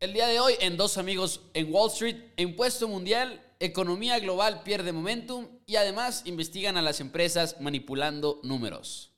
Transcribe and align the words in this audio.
El 0.00 0.12
día 0.12 0.26
de 0.26 0.40
hoy 0.40 0.54
en 0.60 0.76
Dos 0.76 0.98
Amigos 0.98 1.40
en 1.54 1.72
Wall 1.72 1.90
Street, 1.90 2.16
impuesto 2.36 2.88
mundial, 2.88 3.40
economía 3.60 4.18
global 4.18 4.62
pierde 4.62 4.92
momentum 4.92 5.46
y 5.66 5.76
además 5.76 6.22
investigan 6.26 6.76
a 6.76 6.82
las 6.82 7.00
empresas 7.00 7.60
manipulando 7.60 8.40
números. 8.42 9.13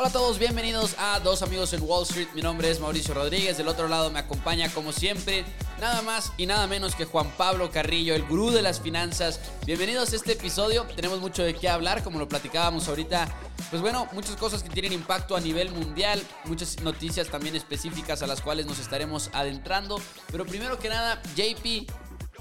Hola 0.00 0.08
a 0.08 0.12
todos, 0.12 0.38
bienvenidos 0.38 0.96
a 0.98 1.20
Dos 1.20 1.42
Amigos 1.42 1.74
en 1.74 1.82
Wall 1.82 2.04
Street. 2.04 2.28
Mi 2.34 2.40
nombre 2.40 2.70
es 2.70 2.80
Mauricio 2.80 3.12
Rodríguez. 3.12 3.58
Del 3.58 3.68
otro 3.68 3.86
lado 3.86 4.10
me 4.10 4.18
acompaña, 4.18 4.72
como 4.72 4.92
siempre, 4.92 5.44
nada 5.78 6.00
más 6.00 6.32
y 6.38 6.46
nada 6.46 6.66
menos 6.66 6.94
que 6.94 7.04
Juan 7.04 7.30
Pablo 7.36 7.70
Carrillo, 7.70 8.14
el 8.14 8.24
gurú 8.24 8.50
de 8.50 8.62
las 8.62 8.80
finanzas. 8.80 9.38
Bienvenidos 9.66 10.10
a 10.14 10.16
este 10.16 10.32
episodio. 10.32 10.86
Tenemos 10.96 11.20
mucho 11.20 11.42
de 11.42 11.52
qué 11.52 11.68
hablar, 11.68 12.02
como 12.02 12.18
lo 12.18 12.26
platicábamos 12.26 12.88
ahorita. 12.88 13.28
Pues 13.68 13.82
bueno, 13.82 14.08
muchas 14.14 14.36
cosas 14.36 14.62
que 14.62 14.70
tienen 14.70 14.94
impacto 14.94 15.36
a 15.36 15.40
nivel 15.40 15.70
mundial, 15.70 16.22
muchas 16.46 16.80
noticias 16.80 17.28
también 17.28 17.54
específicas 17.54 18.22
a 18.22 18.26
las 18.26 18.40
cuales 18.40 18.64
nos 18.64 18.78
estaremos 18.78 19.28
adentrando. 19.34 20.00
Pero 20.32 20.46
primero 20.46 20.78
que 20.78 20.88
nada, 20.88 21.20
JP, 21.36 21.92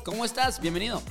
¿cómo 0.05 0.23
estás? 0.23 0.61
Bienvenido. 0.61 1.01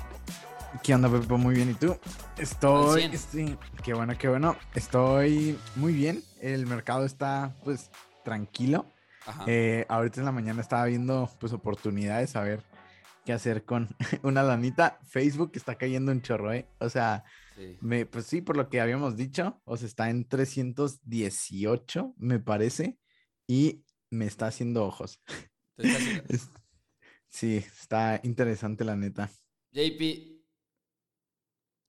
¿Qué 0.83 0.94
onda, 0.94 1.10
Pepe? 1.10 1.34
Muy 1.34 1.55
bien. 1.55 1.70
¿Y 1.70 1.74
tú? 1.74 1.98
Estoy. 2.38 3.10
Sí, 3.30 3.55
qué 3.83 3.92
bueno, 3.92 4.16
qué 4.16 4.28
bueno. 4.28 4.56
Estoy 4.74 5.58
muy 5.77 5.92
bien. 5.92 6.24
El 6.41 6.66
mercado 6.66 7.05
está, 7.05 7.56
pues, 7.65 7.91
tranquilo. 8.24 8.87
Eh, 9.47 9.84
ahorita 9.88 10.20
en 10.20 10.27
la 10.27 10.33
mañana 10.33 10.62
estaba 10.62 10.87
viendo, 10.87 11.30
pues, 11.38 11.52
oportunidades 11.52 12.34
a 12.37 12.42
ver 12.42 12.62
qué 13.24 13.34
hacer 13.34 13.64
con 13.64 13.88
una 14.22 14.42
lanita. 14.42 14.98
Facebook 15.06 15.53
está 15.55 15.75
cayendo 15.77 16.12
un 16.12 16.22
chorro, 16.22 16.53
¿eh? 16.53 16.67
O 16.78 16.89
sea, 16.89 17.25
Me, 17.80 18.06
pues 18.06 18.25
sí, 18.27 18.41
por 18.41 18.56
lo 18.56 18.70
que 18.70 18.80
habíamos 18.80 19.17
dicho, 19.17 19.61
o 19.64 19.77
sea, 19.77 19.86
está 19.86 20.11
en 20.11 20.27
318, 20.27 22.14
me 22.17 22.39
parece, 22.39 22.98
y 23.47 23.84
me 24.11 24.27
está 24.27 24.47
haciendo 24.47 24.84
ojos. 24.86 25.20
sí, 27.28 27.56
está 27.56 28.20
interesante 28.23 28.84
la 28.84 28.97
neta. 28.97 29.30
JP, 29.73 30.39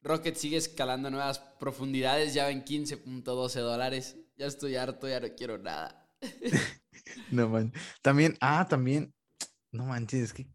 Rocket 0.02 0.36
sigue 0.36 0.58
escalando 0.58 1.10
nuevas 1.10 1.40
profundidades, 1.60 2.34
ya 2.34 2.48
ven 2.48 2.64
15.12 2.64 3.60
dólares. 3.60 4.18
Ya 4.40 4.46
estoy 4.46 4.78
harto, 4.78 5.06
ya 5.06 5.20
no 5.20 5.28
quiero 5.36 5.58
nada. 5.58 6.08
no 7.30 7.50
man. 7.50 7.74
También, 8.02 8.38
ah, 8.40 8.66
también, 8.70 9.14
no 9.74 9.84
manches, 9.84 10.22
es 10.22 10.34
que 10.34 10.48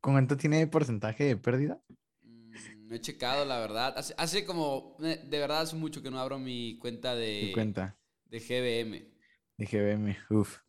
¿cuánto 0.00 0.38
tiene 0.38 0.66
porcentaje 0.66 1.24
de 1.24 1.36
pérdida? 1.36 1.78
Mm, 2.22 2.88
no 2.88 2.94
he 2.94 3.00
checado, 3.02 3.44
la 3.44 3.58
verdad. 3.58 3.94
Hace, 4.16 4.46
como, 4.46 4.96
eh, 5.00 5.22
de 5.22 5.38
verdad, 5.38 5.60
hace 5.60 5.76
mucho 5.76 6.02
que 6.02 6.10
no 6.10 6.18
abro 6.18 6.38
mi 6.38 6.78
cuenta 6.78 7.14
de. 7.14 7.50
cuenta? 7.52 7.98
De 8.24 8.40
GBM. 8.40 9.14
De 9.58 9.66
GBM, 9.66 10.16
uf. 10.30 10.60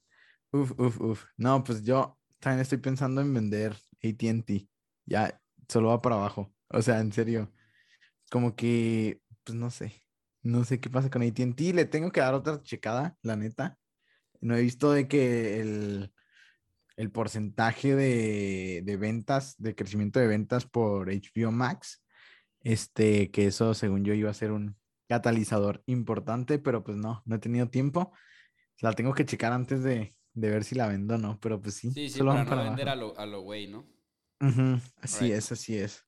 Uf, 0.51 0.77
uf, 0.77 0.99
uf. 0.99 1.25
No, 1.37 1.63
pues 1.63 1.81
yo 1.83 2.19
también 2.39 2.59
estoy 2.61 2.79
pensando 2.79 3.21
en 3.21 3.33
vender 3.33 3.77
ATT. 4.03 4.67
Ya, 5.05 5.41
solo 5.69 5.87
va 5.87 6.01
para 6.01 6.15
abajo. 6.15 6.53
O 6.67 6.81
sea, 6.81 6.99
en 6.99 7.13
serio 7.13 7.49
como 8.29 8.55
que, 8.55 9.21
pues 9.43 9.57
no 9.57 9.71
sé, 9.71 10.03
no 10.49 10.63
sé 10.63 10.79
qué 10.79 10.89
pasa 10.89 11.09
con 11.09 11.21
ATT. 11.21 11.59
Le 11.73 11.85
tengo 11.85 12.11
que 12.11 12.21
dar 12.21 12.33
otra 12.33 12.61
checada, 12.61 13.17
la 13.21 13.35
neta. 13.35 13.77
No 14.41 14.55
he 14.55 14.61
visto 14.61 14.91
de 14.91 15.07
que 15.07 15.59
el, 15.59 16.13
el 16.97 17.11
porcentaje 17.11 17.95
de, 17.95 18.81
de, 18.83 18.97
ventas, 18.97 19.55
de 19.57 19.75
crecimiento 19.75 20.19
de 20.19 20.27
ventas 20.27 20.65
por 20.65 21.09
HBO 21.09 21.51
Max, 21.51 22.03
este, 22.61 23.31
que 23.31 23.47
eso 23.47 23.73
según 23.73 24.03
yo 24.03 24.13
iba 24.13 24.29
a 24.29 24.33
ser 24.33 24.51
un 24.51 24.77
catalizador 25.07 25.83
importante, 25.87 26.59
pero 26.59 26.83
pues 26.83 26.97
no, 26.97 27.21
no 27.25 27.35
he 27.35 27.39
tenido 27.39 27.69
tiempo. 27.69 28.13
La 28.81 28.93
tengo 28.93 29.13
que 29.13 29.25
checar 29.25 29.51
antes 29.51 29.83
de, 29.83 30.15
de 30.33 30.49
ver 30.49 30.63
si 30.63 30.75
la 30.75 30.87
vendo 30.87 31.15
o 31.15 31.17
no, 31.17 31.39
pero 31.39 31.61
pues 31.61 31.75
sí. 31.75 31.91
Sí, 31.91 32.09
sí, 32.09 32.19
para, 32.19 32.43
no 32.43 32.63
vender 32.63 32.89
a 32.89 32.95
lo, 32.95 33.17
a 33.17 33.25
lo 33.25 33.41
güey, 33.41 33.67
¿no? 33.67 33.87
Así 35.01 35.31
es, 35.31 35.51
así 35.51 35.77
es. 35.77 36.05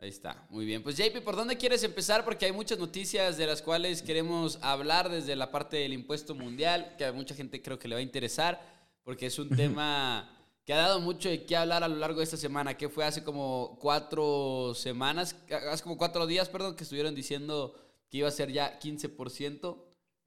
Ahí 0.00 0.10
está, 0.10 0.46
muy 0.50 0.64
bien. 0.64 0.82
Pues 0.84 0.96
JP, 0.96 1.22
¿por 1.24 1.34
dónde 1.34 1.56
quieres 1.56 1.82
empezar? 1.82 2.24
Porque 2.24 2.46
hay 2.46 2.52
muchas 2.52 2.78
noticias 2.78 3.36
de 3.36 3.48
las 3.48 3.62
cuales 3.62 4.00
queremos 4.00 4.58
hablar 4.62 5.08
desde 5.08 5.34
la 5.34 5.50
parte 5.50 5.78
del 5.78 5.92
impuesto 5.92 6.36
mundial, 6.36 6.94
que 6.96 7.04
a 7.04 7.12
mucha 7.12 7.34
gente 7.34 7.60
creo 7.60 7.80
que 7.80 7.88
le 7.88 7.96
va 7.96 7.98
a 7.98 8.02
interesar, 8.02 8.60
porque 9.02 9.26
es 9.26 9.40
un 9.40 9.48
tema 9.48 10.30
que 10.64 10.72
ha 10.72 10.76
dado 10.76 11.00
mucho 11.00 11.28
de 11.28 11.44
qué 11.46 11.56
hablar 11.56 11.82
a 11.82 11.88
lo 11.88 11.96
largo 11.96 12.18
de 12.18 12.24
esta 12.24 12.36
semana, 12.36 12.76
que 12.76 12.88
fue 12.88 13.04
hace 13.04 13.24
como 13.24 13.76
cuatro 13.80 14.72
semanas, 14.76 15.34
hace 15.68 15.82
como 15.82 15.98
cuatro 15.98 16.28
días, 16.28 16.48
perdón, 16.48 16.76
que 16.76 16.84
estuvieron 16.84 17.16
diciendo 17.16 17.74
que 18.08 18.18
iba 18.18 18.28
a 18.28 18.32
ser 18.32 18.52
ya 18.52 18.78
15%. 18.78 19.84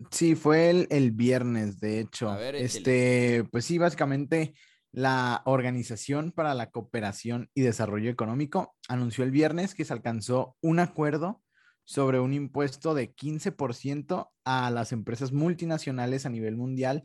Sí, 0.10 0.36
fue 0.36 0.70
el, 0.70 0.88
el 0.90 1.12
viernes, 1.12 1.80
de 1.80 2.02
hecho. 2.02 2.30
A 2.30 2.36
ver, 2.36 2.56
este, 2.56 3.46
pues 3.52 3.64
sí, 3.64 3.78
básicamente 3.78 4.54
la 4.92 5.42
Organización 5.46 6.32
para 6.32 6.54
la 6.54 6.70
Cooperación 6.70 7.50
y 7.54 7.62
Desarrollo 7.62 8.10
Económico 8.10 8.76
anunció 8.88 9.24
el 9.24 9.32
viernes 9.32 9.74
que 9.74 9.86
se 9.86 9.94
alcanzó 9.94 10.58
un 10.62 10.80
acuerdo 10.80 11.42
sobre 11.86 12.20
un 12.20 12.34
impuesto 12.34 12.94
de 12.94 13.14
15% 13.14 14.30
a 14.44 14.70
las 14.70 14.92
empresas 14.92 15.32
multinacionales 15.32 16.26
a 16.26 16.30
nivel 16.30 16.58
mundial 16.58 17.04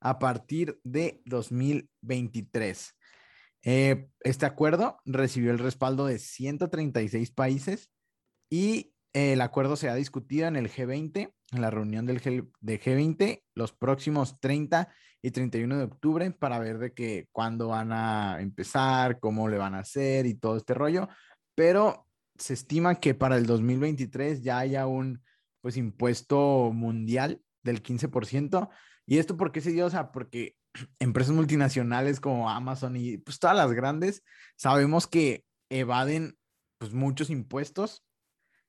a 0.00 0.18
partir 0.18 0.78
de 0.84 1.22
2023. 1.24 2.94
Eh, 3.64 4.08
este 4.20 4.46
acuerdo 4.46 4.98
recibió 5.04 5.50
el 5.50 5.58
respaldo 5.58 6.06
de 6.06 6.18
136 6.18 7.30
países 7.32 7.90
y 8.50 8.94
el 9.12 9.40
acuerdo 9.40 9.76
se 9.76 9.88
ha 9.88 9.94
discutido 9.94 10.46
en 10.46 10.56
el 10.56 10.70
G20, 10.70 11.32
en 11.52 11.60
la 11.60 11.70
reunión 11.70 12.06
del 12.06 12.20
G 12.20 12.48
de 12.60 12.80
G20, 12.80 13.42
los 13.54 13.72
próximos 13.72 14.38
30 14.40 14.88
y 15.22 15.30
31 15.30 15.78
de 15.78 15.84
octubre 15.84 16.30
para 16.30 16.58
ver 16.58 16.78
de 16.78 16.92
que 16.92 17.28
cuándo 17.32 17.68
van 17.68 17.92
a 17.92 18.40
empezar, 18.40 19.18
cómo 19.18 19.48
le 19.48 19.58
van 19.58 19.74
a 19.74 19.80
hacer 19.80 20.26
y 20.26 20.34
todo 20.34 20.56
este 20.56 20.74
rollo. 20.74 21.08
Pero 21.54 22.06
se 22.36 22.54
estima 22.54 22.96
que 22.96 23.14
para 23.14 23.36
el 23.36 23.46
2023 23.46 24.42
ya 24.42 24.58
haya 24.58 24.86
un 24.86 25.22
pues 25.60 25.76
impuesto 25.76 26.70
mundial 26.72 27.42
del 27.62 27.82
15%. 27.82 28.68
¿Y 29.06 29.18
esto 29.18 29.36
por 29.36 29.50
qué 29.52 29.60
se 29.60 29.72
dio? 29.72 29.86
O 29.86 29.90
sea, 29.90 30.12
porque 30.12 30.54
empresas 31.00 31.34
multinacionales 31.34 32.20
como 32.20 32.48
Amazon 32.50 32.96
y 32.96 33.18
pues 33.18 33.38
todas 33.38 33.56
las 33.56 33.72
grandes 33.72 34.22
sabemos 34.56 35.06
que 35.06 35.44
evaden 35.70 36.38
pues 36.78 36.92
muchos 36.92 37.30
impuestos 37.30 38.04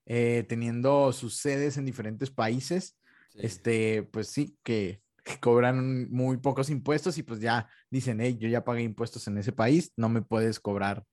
eh, 0.10 0.44
teniendo 0.50 1.14
sus 1.14 1.36
sedes 1.38 1.78
en 1.78 1.86
diferentes 1.86 2.32
países. 2.32 2.98
Este, 3.36 4.04
pues 4.04 4.28
sí, 4.28 4.58
que 4.64 5.02
cobran 5.40 6.10
muy 6.12 6.38
pocos 6.38 6.70
impuestos 6.72 7.18
y 7.20 7.24
pues 7.24 7.40
ya 7.40 7.70
dicen, 7.92 8.20
hey, 8.20 8.36
yo 8.40 8.50
ya 8.50 8.66
pagué 8.66 8.82
impuestos 8.82 9.28
en 9.28 9.38
ese 9.38 9.52
país, 9.52 9.94
no 9.96 10.10
me 10.10 10.24
puedes 10.24 10.60
cobrar 10.60 11.06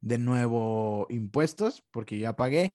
de 0.00 0.18
nuevo 0.18 1.06
impuestos 1.10 1.84
porque 1.92 2.18
ya 2.18 2.34
pagué. 2.34 2.72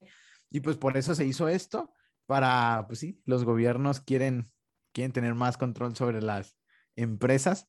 Y 0.50 0.62
pues 0.62 0.78
por 0.78 0.96
eso 0.96 1.14
se 1.14 1.26
hizo 1.26 1.50
esto, 1.50 1.92
para, 2.26 2.86
pues 2.88 3.00
sí, 3.00 3.22
los 3.26 3.44
gobiernos 3.44 4.00
quieren, 4.00 4.50
quieren 4.94 5.12
tener 5.12 5.36
más 5.36 5.58
control 5.58 5.96
sobre 5.96 6.22
las 6.22 6.56
empresas. 6.96 7.68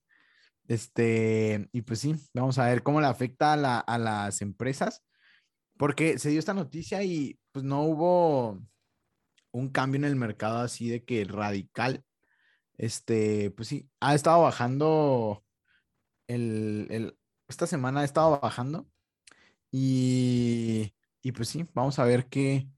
Este, 0.68 1.68
y 1.72 1.82
pues 1.82 1.98
sí, 1.98 2.14
vamos 2.34 2.58
a 2.58 2.66
ver 2.66 2.84
cómo 2.84 3.00
le 3.00 3.08
afecta 3.08 3.54
a, 3.54 3.80
a 3.80 3.98
las 3.98 4.42
empresas, 4.42 5.04
porque 5.76 6.18
se 6.18 6.30
dio 6.30 6.38
esta 6.38 6.54
noticia 6.54 7.02
y 7.02 7.38
pues 7.56 7.64
no 7.64 7.84
hubo 7.84 8.60
un 9.50 9.70
cambio 9.70 9.96
en 9.96 10.04
el 10.04 10.14
mercado 10.14 10.58
así 10.58 10.90
de 10.90 11.06
que 11.06 11.24
radical 11.24 12.04
este, 12.76 13.50
pues 13.52 13.68
sí, 13.68 13.88
ha 13.98 14.14
estado 14.14 14.42
bajando 14.42 15.42
el, 16.26 17.16
esta 17.48 17.66
semana 17.66 18.00
ha 18.00 18.04
estado 18.04 18.38
bajando 18.38 18.86
y, 19.72 20.92
y 21.22 21.32
pues 21.32 21.48
sí, 21.48 21.64
vamos 21.72 21.98
a 21.98 22.04
ver 22.04 22.26
qué, 22.26 22.68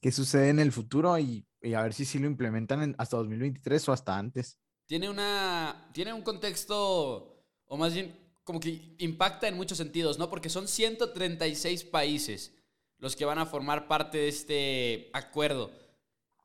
qué 0.00 0.10
sucede 0.10 0.48
en 0.48 0.60
el 0.60 0.72
futuro 0.72 1.18
y, 1.18 1.46
a 1.76 1.82
ver 1.82 1.92
si 1.92 2.06
sí 2.06 2.18
lo 2.18 2.26
implementan 2.26 2.94
hasta 2.96 3.18
2023 3.18 3.86
o 3.90 3.92
hasta 3.92 4.16
antes. 4.16 4.58
Tiene 4.86 5.10
una, 5.10 5.90
tiene 5.92 6.14
un 6.14 6.22
contexto, 6.22 7.44
o 7.66 7.76
más 7.76 7.92
bien 7.92 8.18
como 8.44 8.60
que 8.60 8.96
impacta 8.96 9.46
en 9.46 9.56
muchos 9.56 9.76
sentidos, 9.76 10.18
¿no? 10.18 10.30
Porque 10.30 10.48
son 10.48 10.68
136 10.68 11.84
países 11.84 12.61
los 13.02 13.16
que 13.16 13.24
van 13.24 13.40
a 13.40 13.46
formar 13.46 13.88
parte 13.88 14.16
de 14.16 14.28
este 14.28 15.10
acuerdo. 15.12 15.72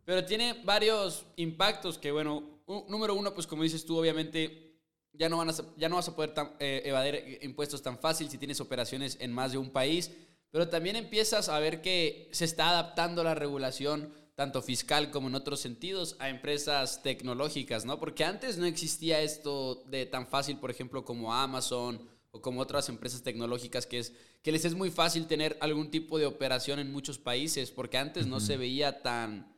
Pero 0.04 0.26
tiene 0.26 0.60
varios 0.66 1.24
impactos 1.36 2.00
que, 2.00 2.12
bueno, 2.12 2.64
número 2.88 3.14
uno, 3.14 3.36
pues 3.36 3.46
como 3.46 3.62
dices 3.62 3.86
tú, 3.86 4.00
obviamente 4.00 4.74
ya 5.14 5.30
no, 5.30 5.38
van 5.38 5.52
a, 5.52 5.54
ya 5.78 5.88
no 5.88 5.98
vas 5.98 6.08
a 6.08 6.16
poder 6.16 6.34
eh, 6.58 6.82
evadir 6.84 7.38
impuestos 7.44 7.84
tan 7.84 8.00
fácil 8.00 8.28
si 8.28 8.40
tienes 8.40 8.60
operaciones 8.60 9.18
en 9.20 9.32
más 9.34 9.52
de 9.52 9.60
un 9.60 9.70
país, 9.70 10.12
pero 10.50 10.68
también 10.68 10.96
empiezas 10.96 11.48
a 11.48 11.60
ver 11.60 11.84
que 11.84 12.28
se 12.32 12.46
está 12.46 12.70
adaptando 12.70 13.24
la 13.24 13.36
regulación 13.36 14.12
tanto 14.34 14.64
fiscal 14.64 15.12
como 15.12 15.28
en 15.28 15.36
otros 15.36 15.60
sentidos, 15.60 16.16
a 16.18 16.30
empresas 16.30 17.04
tecnológicas, 17.04 17.86
¿no? 17.86 18.00
Porque 18.00 18.24
antes 18.24 18.58
no 18.58 18.66
existía 18.66 19.22
esto 19.22 19.84
de 19.86 20.08
tan 20.08 20.26
fácil, 20.26 20.58
por 20.58 20.72
ejemplo, 20.72 21.06
como 21.06 21.36
Amazon 21.36 22.02
o 22.38 22.42
como 22.42 22.62
otras 22.62 22.90
empresas 22.90 23.24
tecnológicas 23.24 23.86
que 23.86 24.00
es 24.00 24.14
que 24.42 24.52
les 24.52 24.66
es 24.66 24.76
muy 24.76 24.92
fácil 24.92 25.28
tener 25.28 25.58
algún 25.60 25.92
tipo 25.92 26.18
de 26.18 26.26
operación 26.26 26.80
en 26.80 26.92
muchos 26.92 27.18
países, 27.18 27.72
porque 27.72 27.98
antes 27.98 28.28
no 28.28 28.40
se 28.40 28.58
veía 28.58 29.02
tan 29.02 29.58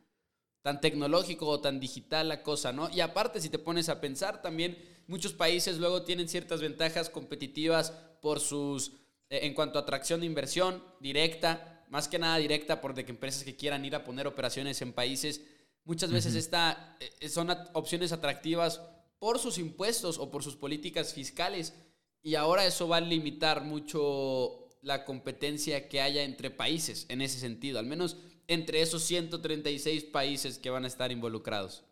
tan 0.62 0.80
tecnológico 0.80 1.46
o 1.46 1.60
tan 1.60 1.80
digital 1.80 2.28
la 2.28 2.42
cosa, 2.42 2.72
¿no? 2.72 2.90
Y 2.90 3.00
aparte, 3.00 3.40
si 3.40 3.48
te 3.48 3.58
pones 3.58 3.88
a 3.88 4.00
pensar, 4.00 4.42
también 4.42 4.76
muchos 5.06 5.32
países 5.32 5.78
luego 5.78 6.02
tienen 6.02 6.28
ciertas 6.28 6.60
ventajas 6.60 7.08
competitivas 7.08 7.92
por 8.20 8.40
sus, 8.40 8.92
eh, 9.30 9.40
en 9.42 9.54
cuanto 9.54 9.78
a 9.78 9.82
atracción 9.82 10.20
de 10.20 10.26
inversión 10.26 10.82
directa, 11.00 11.84
más 11.88 12.08
que 12.08 12.18
nada 12.18 12.36
directa, 12.36 12.80
por 12.80 12.94
de 12.94 13.04
que 13.04 13.10
empresas 13.10 13.42
que 13.42 13.56
quieran 13.56 13.84
ir 13.84 13.94
a 13.94 14.04
poner 14.04 14.26
operaciones 14.26 14.82
en 14.82 14.92
países, 14.92 15.40
muchas 15.84 16.12
veces 16.12 16.50
eh, 16.52 17.28
son 17.28 17.50
opciones 17.72 18.12
atractivas 18.12 18.80
por 19.18 19.38
sus 19.38 19.58
impuestos 19.58 20.18
o 20.18 20.30
por 20.30 20.42
sus 20.42 20.56
políticas 20.56 21.14
fiscales. 21.14 21.74
Y 22.22 22.34
ahora 22.34 22.66
eso 22.66 22.88
va 22.88 22.98
a 22.98 23.00
limitar 23.00 23.64
mucho 23.64 24.68
la 24.82 25.04
competencia 25.04 25.88
que 25.88 26.00
haya 26.00 26.22
entre 26.22 26.50
países 26.50 27.06
en 27.08 27.22
ese 27.22 27.38
sentido. 27.38 27.78
Al 27.78 27.86
menos 27.86 28.18
entre 28.48 28.82
esos 28.82 29.04
136 29.04 30.04
países 30.04 30.58
que 30.58 30.70
van 30.70 30.84
a 30.84 30.88
estar 30.88 31.12
involucrados. 31.12 31.84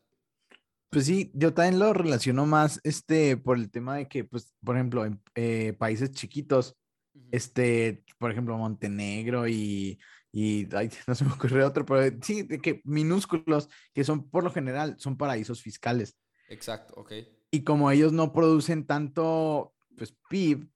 Pues 0.90 1.04
sí, 1.04 1.30
yo 1.34 1.52
también 1.52 1.78
lo 1.78 1.92
relaciono 1.92 2.46
más 2.46 2.80
este, 2.82 3.36
por 3.36 3.58
el 3.58 3.70
tema 3.70 3.96
de 3.96 4.08
que, 4.08 4.24
pues, 4.24 4.54
por 4.64 4.76
ejemplo, 4.76 5.04
en 5.04 5.20
eh, 5.34 5.74
países 5.78 6.10
chiquitos, 6.12 6.76
este, 7.30 8.04
por 8.18 8.30
ejemplo, 8.30 8.56
Montenegro 8.56 9.46
y, 9.46 10.00
y 10.32 10.66
no 11.06 11.14
se 11.14 11.24
me 11.24 11.32
ocurre 11.32 11.62
otro, 11.62 11.84
pero 11.84 12.16
sí, 12.22 12.42
de 12.42 12.58
que 12.58 12.80
minúsculos, 12.84 13.68
que 13.92 14.02
son 14.02 14.30
por 14.30 14.44
lo 14.44 14.50
general, 14.50 14.96
son 14.98 15.16
paraísos 15.16 15.62
fiscales. 15.62 16.16
Exacto, 16.48 16.94
ok. 16.96 17.12
Y 17.50 17.62
como 17.64 17.90
ellos 17.90 18.12
no 18.12 18.32
producen 18.32 18.86
tanto, 18.86 19.74
pues, 19.98 20.14
PIB, 20.30 20.68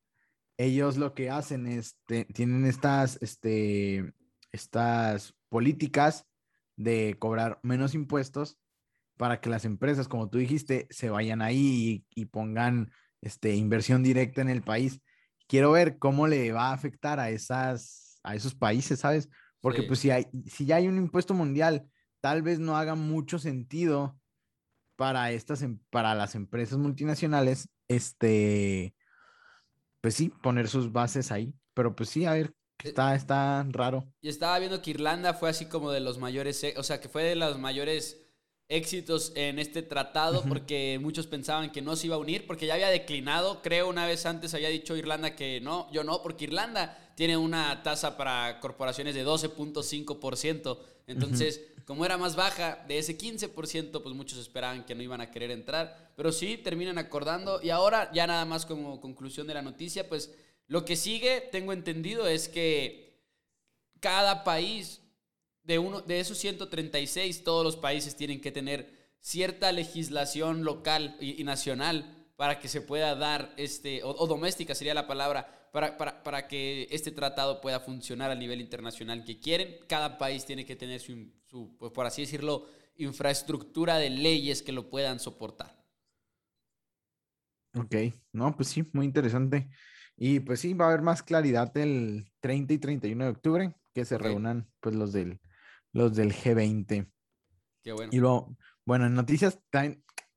ellos 0.58 0.96
lo 0.96 1.14
que 1.14 1.30
hacen 1.30 1.66
es, 1.66 1.96
tienen 2.06 2.66
estas, 2.66 3.18
este, 3.22 4.12
estas 4.52 5.34
políticas 5.48 6.26
de 6.76 7.16
cobrar 7.18 7.58
menos 7.62 7.94
impuestos 7.94 8.58
para 9.16 9.40
que 9.40 9.50
las 9.50 9.64
empresas, 9.64 10.08
como 10.08 10.28
tú 10.28 10.38
dijiste, 10.38 10.86
se 10.90 11.10
vayan 11.10 11.42
ahí 11.42 12.04
y, 12.14 12.24
pongan 12.26 12.90
este, 13.20 13.54
inversión 13.54 14.02
directa 14.02 14.40
en 14.40 14.48
el 14.48 14.62
país. 14.62 15.00
Quiero 15.46 15.72
ver 15.72 15.98
cómo 15.98 16.26
le 16.26 16.52
va 16.52 16.70
a 16.70 16.72
afectar 16.72 17.20
a, 17.20 17.30
esas, 17.30 18.18
a 18.22 18.34
esos 18.34 18.54
países, 18.54 19.00
¿sabes? 19.00 19.28
Porque 19.60 19.82
pues 19.84 20.00
si, 20.00 20.10
hay, 20.10 20.26
si 20.46 20.66
ya 20.66 20.76
hay 20.76 20.88
un 20.88 20.96
impuesto 20.96 21.34
mundial, 21.34 21.88
tal 22.20 22.42
vez 22.42 22.58
no 22.58 22.76
haga 22.76 22.94
mucho 22.94 23.38
sentido 23.38 24.18
para, 24.96 25.30
estas, 25.30 25.62
em, 25.62 25.78
para 25.90 26.14
las 26.14 26.34
empresas 26.34 26.78
multinacionales, 26.78 27.68
este, 27.88 28.94
pues 30.02 30.14
sí, 30.14 30.30
poner 30.42 30.68
sus 30.68 30.92
bases 30.92 31.32
ahí. 31.32 31.54
Pero 31.72 31.96
pues 31.96 32.10
sí, 32.10 32.26
a 32.26 32.34
ver 32.34 32.52
Está, 32.84 33.14
está 33.14 33.64
raro. 33.70 34.12
Y 34.20 34.28
estaba 34.28 34.58
viendo 34.58 34.82
que 34.82 34.90
Irlanda 34.90 35.34
fue 35.34 35.50
así 35.50 35.66
como 35.66 35.90
de 35.90 36.00
los 36.00 36.18
mayores, 36.18 36.64
o 36.76 36.82
sea, 36.82 37.00
que 37.00 37.08
fue 37.08 37.22
de 37.22 37.36
los 37.36 37.58
mayores 37.58 38.18
éxitos 38.68 39.32
en 39.34 39.58
este 39.58 39.82
tratado 39.82 40.44
porque 40.48 40.98
muchos 41.00 41.26
pensaban 41.26 41.72
que 41.72 41.82
no 41.82 41.94
se 41.94 42.06
iba 42.06 42.16
a 42.16 42.18
unir 42.18 42.46
porque 42.46 42.66
ya 42.66 42.74
había 42.74 42.88
declinado, 42.88 43.60
creo 43.60 43.88
una 43.88 44.06
vez 44.06 44.24
antes 44.24 44.54
había 44.54 44.70
dicho 44.70 44.96
Irlanda 44.96 45.36
que 45.36 45.60
no, 45.60 45.92
yo 45.92 46.04
no, 46.04 46.22
porque 46.22 46.44
Irlanda 46.44 47.01
tiene 47.14 47.36
una 47.36 47.82
tasa 47.82 48.16
para 48.16 48.60
corporaciones 48.60 49.14
de 49.14 49.24
12.5%, 49.24 50.78
entonces 51.06 51.60
como 51.84 52.04
era 52.04 52.16
más 52.16 52.36
baja 52.36 52.84
de 52.86 52.98
ese 52.98 53.18
15%, 53.18 54.02
pues 54.02 54.14
muchos 54.14 54.38
esperaban 54.38 54.84
que 54.84 54.94
no 54.94 55.02
iban 55.02 55.20
a 55.20 55.30
querer 55.30 55.50
entrar, 55.50 56.12
pero 56.16 56.30
sí 56.32 56.56
terminan 56.56 56.98
acordando. 56.98 57.60
Y 57.62 57.70
ahora 57.70 58.10
ya 58.12 58.26
nada 58.26 58.44
más 58.44 58.66
como 58.66 59.00
conclusión 59.00 59.46
de 59.46 59.54
la 59.54 59.62
noticia, 59.62 60.08
pues 60.08 60.32
lo 60.68 60.84
que 60.84 60.96
sigue, 60.96 61.48
tengo 61.52 61.72
entendido, 61.72 62.26
es 62.26 62.48
que 62.48 63.20
cada 64.00 64.44
país, 64.44 65.00
de, 65.64 65.78
uno, 65.78 66.00
de 66.00 66.20
esos 66.20 66.38
136, 66.38 67.44
todos 67.44 67.64
los 67.64 67.76
países 67.76 68.16
tienen 68.16 68.40
que 68.40 68.52
tener 68.52 69.02
cierta 69.20 69.70
legislación 69.72 70.64
local 70.64 71.16
y, 71.20 71.42
nacional 71.44 72.21
para 72.42 72.58
que 72.58 72.66
se 72.66 72.80
pueda 72.80 73.14
dar, 73.14 73.54
este, 73.56 74.00
o, 74.02 74.26
doméstica 74.26 74.74
sería 74.74 74.94
la 74.94 75.06
palabra, 75.06 75.70
para, 75.70 75.96
para, 75.96 76.48
que 76.48 76.88
este 76.90 77.12
tratado 77.12 77.60
pueda 77.60 77.78
funcionar 77.78 78.32
a 78.32 78.34
nivel 78.34 78.60
internacional 78.60 79.22
que 79.22 79.38
quieren. 79.38 79.76
Cada 79.86 80.18
país 80.18 80.44
tiene 80.44 80.66
que 80.66 80.74
tener 80.74 80.98
su, 80.98 81.30
su 81.46 81.76
pues, 81.78 81.92
por 81.92 82.04
así 82.04 82.22
decirlo, 82.22 82.66
infraestructura 82.96 83.98
de 83.98 84.10
leyes 84.10 84.60
que 84.60 84.72
lo 84.72 84.90
puedan 84.90 85.20
soportar. 85.20 85.86
Ok, 87.76 87.94
no, 88.32 88.56
pues 88.56 88.70
sí, 88.70 88.90
muy 88.92 89.06
interesante. 89.06 89.70
Y 90.16 90.40
pues 90.40 90.58
sí, 90.58 90.74
va 90.74 90.86
a 90.86 90.88
haber 90.88 91.02
más 91.02 91.22
claridad 91.22 91.70
el 91.76 92.28
30 92.40 92.72
y 92.72 92.78
31 92.78 93.22
de 93.22 93.30
octubre, 93.30 93.74
que 93.94 94.04
se 94.04 94.18
reúnan 94.18 94.68
pues 94.80 94.96
los 94.96 95.12
del, 95.12 95.38
los 95.92 96.16
del 96.16 96.34
G20. 96.34 97.08
Qué 97.84 97.92
bueno. 97.92 98.10
Y 98.12 98.18
luego, 98.18 98.56
bueno, 98.84 99.06
en 99.06 99.14
noticias 99.14 99.60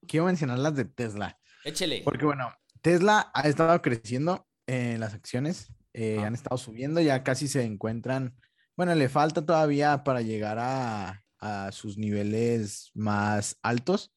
quiero 0.08 0.28
mencionar 0.28 0.60
las 0.60 0.76
de 0.76 0.86
Tesla. 0.86 1.40
Échele. 1.66 2.02
Porque 2.06 2.24
bueno, 2.24 2.54
Tesla 2.82 3.30
ha 3.34 3.42
estado 3.42 3.82
creciendo 3.82 4.48
en 4.68 5.02
las 5.02 5.14
acciones, 5.14 5.74
eh, 5.92 6.20
han 6.20 6.34
estado 6.34 6.58
subiendo, 6.58 7.02
ya 7.02 7.24
casi 7.24 7.50
se 7.50 7.64
encuentran, 7.64 8.34
bueno, 8.78 8.96
le 8.96 9.10
falta 9.10 9.46
todavía 9.46 10.04
para 10.06 10.22
llegar 10.22 10.58
a, 10.60 11.26
a 11.40 11.72
sus 11.74 11.98
niveles 11.98 12.92
más 12.94 13.58
altos. 13.62 14.14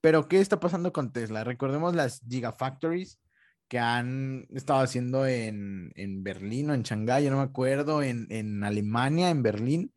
Pero, 0.00 0.28
¿qué 0.28 0.40
está 0.40 0.60
pasando 0.60 0.92
con 0.92 1.12
Tesla? 1.12 1.44
Recordemos 1.44 1.94
las 1.94 2.20
Gigafactories 2.28 3.18
que 3.68 3.78
han 3.78 4.46
estado 4.54 4.80
haciendo 4.80 5.26
en, 5.26 5.92
Berlín 6.22 6.70
o 6.70 6.74
en 6.74 6.82
Shanghái, 6.82 7.24
yo 7.24 7.30
no 7.30 7.38
me 7.38 7.44
acuerdo, 7.44 8.02
en, 8.02 8.62
Alemania, 8.62 9.30
en 9.30 9.42
Berlín. 9.42 9.94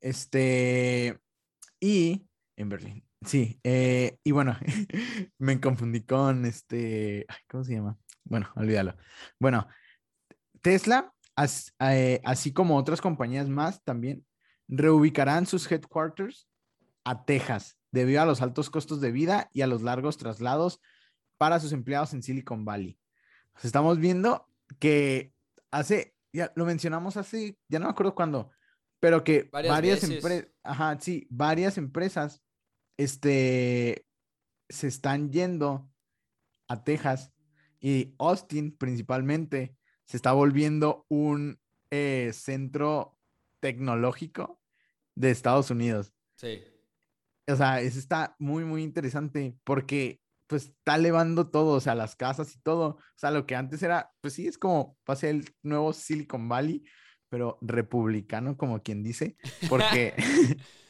Este, 0.00 1.20
y 1.78 2.26
en 2.56 2.68
Berlín, 2.68 3.04
sí. 3.24 3.60
Eh, 3.62 4.18
y 4.24 4.30
bueno, 4.30 4.56
me 5.38 5.60
confundí 5.60 6.04
con 6.04 6.44
este, 6.44 7.26
¿cómo 7.48 7.64
se 7.64 7.74
llama? 7.74 7.98
Bueno, 8.24 8.48
olvídalo. 8.54 8.96
Bueno, 9.38 9.66
Tesla, 10.60 11.12
eh, 11.80 12.20
así 12.24 12.52
como 12.52 12.76
otras 12.76 13.00
compañías 13.00 13.48
más 13.48 13.82
también, 13.84 14.24
reubicarán 14.68 15.46
sus 15.46 15.70
headquarters 15.70 16.48
a 17.04 17.24
Texas 17.24 17.78
debido 17.90 18.22
a 18.22 18.26
los 18.26 18.42
altos 18.42 18.70
costos 18.70 19.00
de 19.00 19.12
vida 19.12 19.50
y 19.52 19.62
a 19.62 19.66
los 19.66 19.82
largos 19.82 20.16
traslados 20.16 20.80
para 21.36 21.60
sus 21.60 21.72
empleados 21.72 22.12
en 22.14 22.22
Silicon 22.22 22.64
Valley 22.64 22.98
estamos 23.62 23.98
viendo 23.98 24.48
que 24.78 25.32
hace, 25.70 26.14
ya 26.32 26.52
lo 26.56 26.64
mencionamos 26.64 27.16
hace, 27.16 27.58
ya 27.68 27.78
no 27.78 27.86
me 27.86 27.92
acuerdo 27.92 28.14
cuándo, 28.14 28.50
pero 29.00 29.24
que 29.24 29.48
varias, 29.52 30.04
empresas, 30.04 30.48
ajá, 30.62 30.98
sí, 31.00 31.26
varias 31.30 31.78
empresas, 31.78 32.42
este, 32.96 34.06
se 34.68 34.88
están 34.88 35.30
yendo 35.30 35.90
a 36.68 36.84
Texas 36.84 37.32
y 37.80 38.14
Austin 38.18 38.76
principalmente 38.76 39.76
se 40.04 40.16
está 40.16 40.32
volviendo 40.32 41.06
un 41.08 41.60
eh, 41.90 42.30
centro 42.32 43.18
tecnológico 43.60 44.60
de 45.14 45.30
Estados 45.30 45.70
Unidos. 45.70 46.12
Sí. 46.36 46.62
O 47.46 47.56
sea, 47.56 47.80
eso 47.80 47.98
está 47.98 48.36
muy, 48.38 48.64
muy 48.64 48.82
interesante 48.82 49.56
porque 49.64 50.20
pues 50.46 50.66
está 50.66 50.96
elevando 50.96 51.48
todo, 51.48 51.76
o 51.76 51.80
sea, 51.80 51.94
las 51.94 52.14
casas 52.14 52.54
y 52.54 52.58
todo. 52.60 52.86
O 52.88 53.16
sea, 53.16 53.30
lo 53.30 53.46
que 53.46 53.56
antes 53.56 53.82
era, 53.82 54.12
pues 54.20 54.34
sí, 54.34 54.46
es 54.46 54.58
como 54.58 54.98
pase 55.04 55.30
el 55.30 55.48
nuevo 55.62 55.92
Silicon 55.92 56.48
Valley, 56.48 56.84
pero 57.28 57.58
republicano, 57.62 58.56
como 58.58 58.82
quien 58.82 59.02
dice, 59.02 59.36
porque, 59.70 60.14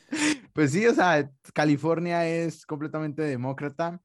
pues 0.52 0.72
sí, 0.72 0.86
o 0.86 0.94
sea, 0.94 1.30
California 1.54 2.26
es 2.26 2.66
completamente 2.66 3.22
demócrata 3.22 4.00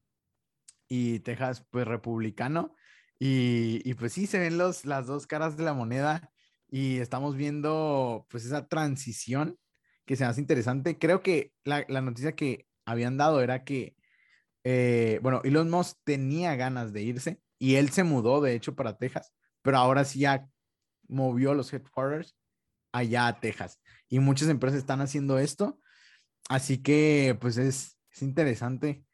y 0.88 1.20
Texas, 1.20 1.64
pues 1.70 1.86
republicano. 1.86 2.74
Y, 3.18 3.82
y 3.84 3.94
pues 3.94 4.12
sí, 4.12 4.26
se 4.26 4.38
ven 4.38 4.58
los, 4.58 4.84
las 4.84 5.06
dos 5.06 5.26
caras 5.26 5.56
de 5.56 5.64
la 5.64 5.74
moneda 5.74 6.30
y 6.68 6.98
estamos 6.98 7.36
viendo 7.36 8.26
pues 8.30 8.44
esa 8.44 8.68
transición 8.68 9.58
que 10.06 10.16
se 10.16 10.24
hace 10.24 10.40
interesante. 10.40 10.98
Creo 10.98 11.22
que 11.22 11.52
la, 11.64 11.84
la 11.88 12.00
noticia 12.00 12.36
que 12.36 12.66
habían 12.86 13.16
dado 13.16 13.42
era 13.42 13.64
que 13.64 13.96
eh, 14.64 15.18
bueno, 15.22 15.40
Elon 15.44 15.70
Musk 15.70 15.96
tenía 16.04 16.54
ganas 16.56 16.92
de 16.92 17.02
irse 17.02 17.40
y 17.58 17.76
él 17.76 17.90
se 17.90 18.04
mudó, 18.04 18.40
de 18.40 18.54
hecho, 18.54 18.74
para 18.74 18.98
Texas, 18.98 19.32
pero 19.62 19.78
ahora 19.78 20.04
sí 20.04 20.20
ya 20.20 20.46
movió 21.08 21.54
los 21.54 21.72
headquarters 21.72 22.36
allá 22.92 23.28
a 23.28 23.40
Texas. 23.40 23.80
Y 24.08 24.18
muchas 24.18 24.48
empresas 24.48 24.78
están 24.78 25.00
haciendo 25.00 25.38
esto. 25.38 25.80
Así 26.48 26.78
que, 26.78 27.36
pues 27.40 27.58
es, 27.58 27.98
interesante, 28.20 29.04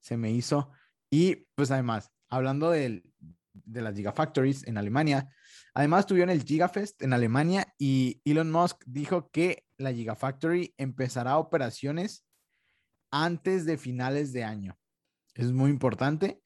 se 0.00 0.16
me 0.16 0.30
hizo. 0.30 0.70
Y 1.10 1.46
pues 1.54 1.70
además, 1.70 2.10
hablando 2.28 2.70
del, 2.70 3.04
de 3.52 3.82
las 3.82 3.94
Gigafactories 3.94 4.66
en 4.66 4.78
Alemania. 4.78 5.28
Además, 5.74 6.06
tuvieron 6.06 6.30
el 6.30 6.44
Gigafest 6.44 7.02
en 7.02 7.12
Alemania 7.12 7.74
y 7.78 8.20
Elon 8.24 8.50
Musk 8.50 8.82
dijo 8.86 9.30
que 9.30 9.66
la 9.76 9.92
Gigafactory 9.92 10.74
empezará 10.78 11.38
operaciones 11.38 12.24
antes 13.10 13.64
de 13.64 13.76
finales 13.76 14.32
de 14.32 14.44
año. 14.44 14.78
Es 15.34 15.52
muy 15.52 15.70
importante. 15.70 16.40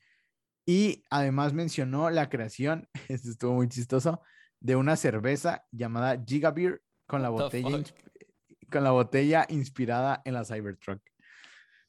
Y 0.67 1.05
además 1.09 1.55
mencionó 1.55 2.11
la 2.11 2.29
creación, 2.29 2.89
esto 3.09 3.31
estuvo 3.31 3.55
muy 3.55 3.69
chistoso, 3.69 4.21
de 4.61 4.77
una 4.77 4.97
cerveza 4.97 5.65
llamada 5.71 6.23
Gigabeer 6.27 6.83
con 7.07 7.23
la 7.23 7.31
botella 7.31 7.83
con 8.71 8.85
la 8.85 8.91
botella 8.91 9.47
inspirada 9.49 10.23
en 10.25 10.35
la 10.35 10.45
Cybertruck. 10.45 11.01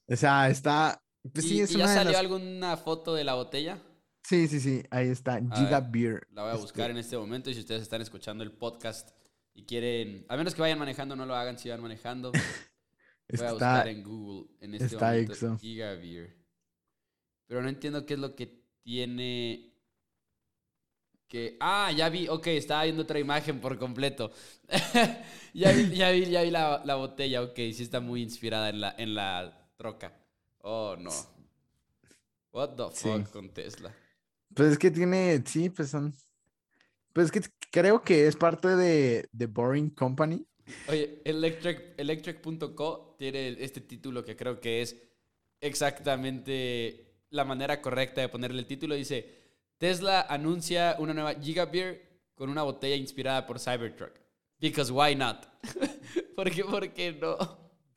O 0.07 0.15
sea, 0.15 0.49
está 0.49 1.01
pues 1.33 1.45
¿Y, 1.45 1.65
ya 1.65 1.87
salió 1.87 2.17
alguna 2.17 2.77
foto 2.77 3.13
de 3.13 3.23
la 3.23 3.33
botella? 3.33 3.81
Sí, 4.23 4.47
sí, 4.47 4.59
sí, 4.59 4.83
ahí 4.89 5.09
está, 5.09 5.39
Giga 5.39 5.81
Beer. 5.81 6.27
La 6.31 6.43
voy 6.43 6.51
a 6.51 6.55
buscar 6.55 6.85
este 6.85 6.91
en 6.91 6.97
este 6.97 7.17
momento 7.17 7.49
y 7.49 7.53
si 7.53 7.61
ustedes 7.61 7.81
están 7.81 8.01
escuchando 8.01 8.43
el 8.43 8.51
podcast 8.51 9.09
y 9.53 9.65
quieren, 9.65 10.25
a 10.29 10.37
menos 10.37 10.55
que 10.55 10.61
vayan 10.61 10.79
manejando, 10.79 11.15
no 11.15 11.25
lo 11.25 11.35
hagan 11.35 11.57
si 11.57 11.69
van 11.69 11.81
manejando. 11.81 12.31
voy 13.29 13.45
a 13.45 13.51
buscar 13.51 13.87
en 13.87 14.03
Google 14.03 14.49
en 14.61 14.75
este 14.75 14.95
momento 14.95 15.57
Giga 15.57 15.93
Beer. 15.95 16.37
Pero 17.47 17.61
no 17.61 17.69
entiendo 17.69 18.05
qué 18.05 18.13
es 18.13 18.19
lo 18.19 18.35
que 18.35 18.63
tiene 18.83 19.68
que... 21.29 21.55
Ah, 21.59 21.91
ya 21.95 22.09
vi, 22.09 22.27
ok, 22.27 22.47
estaba 22.47 22.83
viendo 22.83 23.03
otra 23.03 23.19
imagen 23.19 23.61
por 23.61 23.77
completo. 23.77 24.31
ya 25.53 25.71
vi, 25.71 25.95
ya 25.95 26.09
vi, 26.09 26.25
ya 26.25 26.41
vi 26.41 26.51
la, 26.51 26.81
la, 26.83 26.95
botella, 26.95 27.43
ok, 27.43 27.55
sí 27.55 27.83
está 27.83 27.99
muy 27.99 28.21
inspirada 28.21 28.69
en 28.69 28.81
la, 28.81 28.95
en 28.97 29.15
la 29.15 29.69
troca. 29.77 30.13
Oh, 30.61 30.95
no. 30.97 31.11
What 32.51 32.75
the 32.75 32.89
fuck 32.91 33.31
con 33.31 33.49
Tesla. 33.49 33.95
Pues 34.53 34.73
es 34.73 34.77
que 34.77 34.91
tiene, 34.91 35.41
sí, 35.45 35.69
pues 35.69 35.89
son. 35.89 36.13
Pues 37.13 37.27
es 37.27 37.31
que 37.31 37.41
creo 37.71 38.01
que 38.01 38.27
es 38.27 38.35
parte 38.35 38.75
de, 38.75 39.29
The 39.37 39.45
Boring 39.45 39.91
Company. 39.91 40.45
Oye, 40.87 41.21
Electric, 41.23 41.93
Electric.co 41.97 43.15
tiene 43.17 43.55
este 43.63 43.81
título 43.81 44.23
que 44.23 44.35
creo 44.35 44.59
que 44.59 44.81
es 44.81 44.95
exactamente 45.61 47.23
la 47.29 47.45
manera 47.45 47.81
correcta 47.81 48.21
de 48.21 48.29
ponerle 48.29 48.59
el 48.59 48.67
título. 48.67 48.95
Dice: 48.95 49.38
Tesla 49.79 50.27
anuncia 50.29 50.97
una 50.99 51.13
nueva 51.13 51.33
Gigabeer 51.35 52.21
con 52.35 52.49
una 52.49 52.63
botella 52.63 52.97
inspirada 52.97 53.47
por 53.47 53.59
Cybertruck. 53.59 54.11
Because 54.59 54.91
why 54.91 55.15
not? 55.15 55.47
¿Por 56.35 56.51
qué, 56.51 56.65
¿Por 56.65 56.93
qué 56.93 57.13
no? 57.13 57.37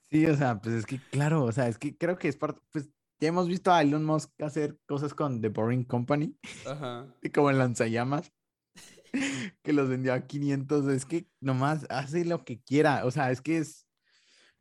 Sí, 0.08 0.24
o 0.26 0.36
sea, 0.36 0.60
pues 0.60 0.76
es 0.76 0.86
que, 0.86 1.00
claro, 1.10 1.42
o 1.44 1.50
sea, 1.50 1.66
es 1.66 1.78
que 1.78 1.96
creo 1.96 2.16
que 2.16 2.28
es 2.28 2.36
parte, 2.36 2.60
pues 2.70 2.88
ya 3.18 3.28
hemos 3.28 3.48
visto 3.48 3.72
a 3.72 3.82
Elon 3.82 4.04
Musk 4.04 4.30
hacer 4.40 4.78
cosas 4.86 5.12
con 5.12 5.40
The 5.40 5.48
Boring 5.48 5.82
Company, 5.82 6.36
Ajá. 6.66 7.12
como 7.34 7.50
en 7.50 7.58
lanzallamas, 7.58 8.32
que 9.64 9.72
los 9.72 9.88
vendió 9.88 10.14
a 10.14 10.24
500, 10.24 10.86
es 10.88 11.04
que 11.04 11.26
nomás 11.40 11.84
hace 11.90 12.24
lo 12.24 12.44
que 12.44 12.62
quiera, 12.62 13.04
o 13.04 13.10
sea, 13.10 13.32
es 13.32 13.40
que 13.40 13.58
es, 13.58 13.88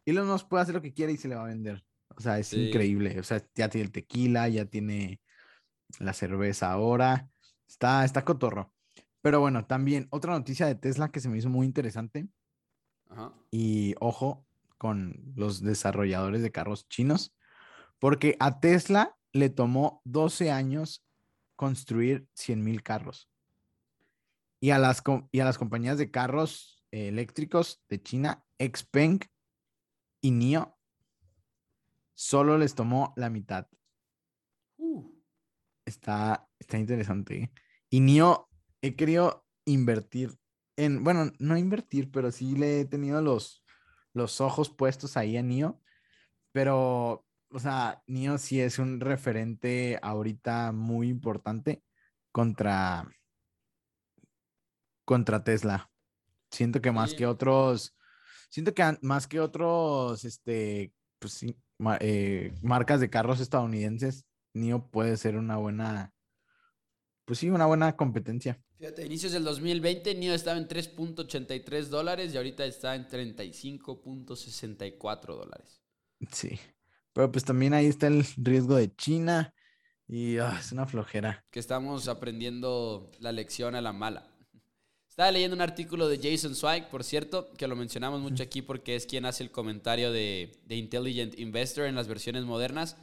Elon 0.06 0.28
Musk 0.28 0.48
puede 0.48 0.64
hacer 0.64 0.74
lo 0.74 0.82
que 0.82 0.94
quiera 0.94 1.12
y 1.12 1.18
se 1.18 1.28
le 1.28 1.36
va 1.36 1.44
a 1.44 1.50
vender, 1.50 1.84
o 2.16 2.20
sea, 2.20 2.40
es 2.40 2.52
increíble, 2.54 3.20
o 3.20 3.24
sea, 3.24 3.46
ya 3.54 3.70
tiene 3.70 3.86
el 3.86 3.92
tequila, 3.92 4.50
ya 4.50 4.66
tiene 4.66 5.21
la 6.00 6.14
cerveza 6.14 6.72
ahora, 6.72 7.30
está, 7.68 8.06
está 8.06 8.24
cotorro. 8.26 8.74
Pero 9.22 9.40
bueno, 9.40 9.66
también 9.66 10.08
otra 10.10 10.34
noticia 10.34 10.66
de 10.66 10.76
Tesla 10.76 11.12
que 11.12 11.20
se 11.20 11.30
me 11.30 11.38
hizo 11.38 11.50
muy 11.50 11.66
interesante. 11.66 12.28
Ajá. 13.10 13.34
Y 13.52 13.96
ojo, 14.00 14.46
con 14.78 15.22
los 15.36 15.62
desarrolladores 15.62 16.42
de 16.42 16.52
carros 16.52 16.88
chinos, 16.90 17.36
porque 18.00 18.36
a 18.40 18.60
Tesla 18.60 19.16
le 19.32 19.50
tomó 19.50 20.02
12 20.06 20.52
años 20.52 21.06
construir 21.56 22.28
100 22.34 22.64
mil 22.64 22.82
carros. 22.82 23.30
Y 24.60 24.72
a, 24.72 24.80
las, 24.80 25.04
y 25.32 25.40
a 25.40 25.46
las 25.46 25.58
compañías 25.60 25.98
de 26.00 26.10
carros 26.10 26.84
eléctricos 26.90 27.84
de 27.90 28.02
China, 28.02 28.44
Xpeng 28.60 29.20
y 30.22 30.32
NIO, 30.32 30.76
solo 32.16 32.58
les 32.58 32.76
tomó 32.76 33.14
la 33.16 33.30
mitad. 33.30 33.68
Está, 35.92 36.48
está 36.58 36.78
interesante. 36.78 37.52
Y 37.90 38.00
NIO, 38.00 38.50
he 38.82 38.96
querido 38.96 39.46
invertir 39.66 40.40
en, 40.78 41.04
bueno, 41.04 41.32
no 41.40 41.58
invertir, 41.58 42.12
pero 42.12 42.32
sí 42.32 42.56
le 42.56 42.80
he 42.82 42.86
tenido 42.86 43.22
los, 43.22 43.64
los 44.14 44.42
ojos 44.42 44.70
puestos 44.70 45.18
ahí 45.18 45.38
en 45.38 45.50
Nio. 45.50 45.82
Pero, 46.52 47.26
o 47.50 47.60
sea, 47.60 48.02
Nio 48.08 48.38
sí 48.38 48.62
es 48.62 48.80
un 48.80 49.00
referente 49.00 50.00
ahorita 50.02 50.72
muy 50.72 51.10
importante 51.10 51.84
contra, 52.32 53.10
contra 55.06 55.44
Tesla. 55.44 55.92
Siento 56.50 56.82
que 56.82 56.92
más 56.92 57.14
que 57.14 57.28
otros, 57.28 57.96
siento 58.50 58.74
que 58.74 58.98
más 59.02 59.28
que 59.28 59.40
otros, 59.40 60.26
este, 60.26 60.94
pues 61.20 61.34
sí, 61.34 61.58
eh, 62.00 62.54
marcas 62.62 63.00
de 63.00 63.10
carros 63.10 63.40
estadounidenses, 63.40 64.26
NIO 64.54 64.90
puede 64.90 65.18
ser 65.18 65.38
una 65.38 65.58
buena, 65.58 66.14
pues 67.26 67.40
sí, 67.40 67.50
una 67.50 67.66
buena 67.66 67.96
competencia. 67.96 68.62
Fíjate, 68.78 69.06
inicios 69.06 69.32
del 69.32 69.44
2020 69.44 70.16
NIO 70.16 70.34
estaba 70.34 70.58
en 70.58 70.68
3.83 70.68 71.86
dólares 71.86 72.34
y 72.34 72.38
ahorita 72.38 72.66
está 72.66 72.96
en 72.96 73.08
35.64 73.08 75.36
dólares. 75.36 75.82
Sí, 76.32 76.60
pero 77.14 77.32
pues 77.32 77.46
también 77.46 77.74
ahí 77.74 77.88
está 77.88 78.08
el 78.08 78.26
riesgo 78.38 78.76
de 78.76 78.96
China 78.96 79.54
y 80.08 80.38
ah, 80.38 80.58
es 80.60 80.72
una 80.72 80.88
flojera. 80.88 81.46
Que 81.52 81.60
estamos 81.60 82.08
aprendiendo 82.08 83.12
la 83.20 83.32
lección 83.32 83.76
a 83.76 83.82
la 83.82 83.94
mala. 83.94 84.28
Estaba 85.08 85.32
leyendo 85.32 85.56
un 85.56 85.62
artículo 85.62 86.08
de 86.08 86.18
Jason 86.18 86.56
Zweig, 86.56 86.90
por 86.90 87.04
cierto, 87.04 87.52
que 87.54 87.68
lo 87.68 87.76
mencionamos 87.76 88.22
mucho 88.22 88.44
aquí 88.44 88.62
porque 88.62 88.96
es 88.96 89.06
quien 89.06 89.26
hace 89.26 89.44
el 89.44 89.52
comentario 89.52 90.12
de, 90.12 90.58
Intelligent 90.70 91.38
Investor 91.38 91.86
en 91.86 91.96
las 91.96 92.08
versiones 92.08 92.46
modernas 92.46 92.98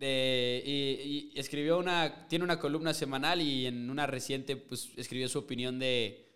y, 0.00 1.32
escribió 1.34 1.78
una, 1.78 2.26
tiene 2.28 2.44
una 2.44 2.58
columna 2.58 2.92
semanal 2.94 3.40
y 3.40 3.66
en 3.66 3.90
una 3.90 4.06
reciente 4.06 4.56
pues 4.56 4.90
escribió 4.96 5.28
su 5.28 5.38
opinión 5.38 5.78
de, 5.78 6.28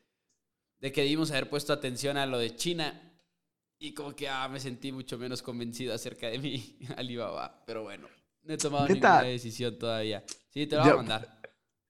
de 0.78 0.92
que 0.92 1.02
debimos 1.02 1.30
haber 1.30 1.48
puesto 1.48 1.72
atención 1.72 2.16
a 2.16 2.26
lo 2.26 2.38
de 2.38 2.54
China 2.56 3.10
y 3.78 3.94
como 3.94 4.14
que 4.14 4.28
ah, 4.28 4.48
me 4.48 4.60
sentí 4.60 4.92
mucho 4.92 5.18
menos 5.18 5.42
convencido 5.42 5.94
acerca 5.94 6.28
de 6.28 6.38
mi 6.38 6.78
Alibaba, 6.96 7.62
pero 7.66 7.82
bueno, 7.82 8.08
no 8.42 8.54
he 8.54 8.58
tomado 8.58 8.88
ninguna 8.88 9.22
decisión 9.22 9.78
todavía. 9.78 10.24
Sí, 10.50 10.66
te 10.66 10.76
lo 10.76 10.82
voy 10.82 10.90
a 10.90 10.96
mandar. 10.96 11.40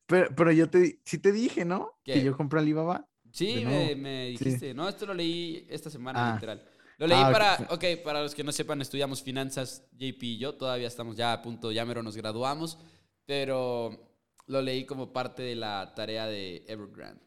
Pero, 0.06 0.34
pero 0.34 0.52
yo 0.52 0.68
te, 0.68 1.00
sí 1.04 1.18
te 1.18 1.30
dije, 1.32 1.64
¿no? 1.64 2.00
Que 2.04 2.22
yo 2.22 2.36
compré 2.36 2.60
Alibaba. 2.60 3.08
Sí, 3.32 3.64
me, 3.64 4.26
dijiste. 4.26 4.74
No, 4.74 4.88
esto 4.88 5.06
lo 5.06 5.14
leí 5.14 5.66
esta 5.70 5.88
semana, 5.88 6.32
ah. 6.32 6.34
literal. 6.34 6.64
Lo 7.00 7.06
leí 7.06 7.18
ah, 7.18 7.32
para, 7.32 7.66
ok, 7.70 7.84
para 8.04 8.20
los 8.20 8.34
que 8.34 8.44
no 8.44 8.52
sepan, 8.52 8.82
estudiamos 8.82 9.22
finanzas, 9.22 9.88
JP 9.92 10.22
y 10.22 10.36
yo, 10.36 10.56
todavía 10.56 10.86
estamos 10.86 11.16
ya 11.16 11.32
a 11.32 11.40
punto, 11.40 11.72
ya 11.72 11.86
mero 11.86 12.02
nos 12.02 12.14
graduamos, 12.14 12.78
pero 13.24 14.12
lo 14.46 14.60
leí 14.60 14.84
como 14.84 15.10
parte 15.10 15.42
de 15.42 15.54
la 15.54 15.94
tarea 15.96 16.26
de 16.26 16.62
Evergrande. 16.68 17.22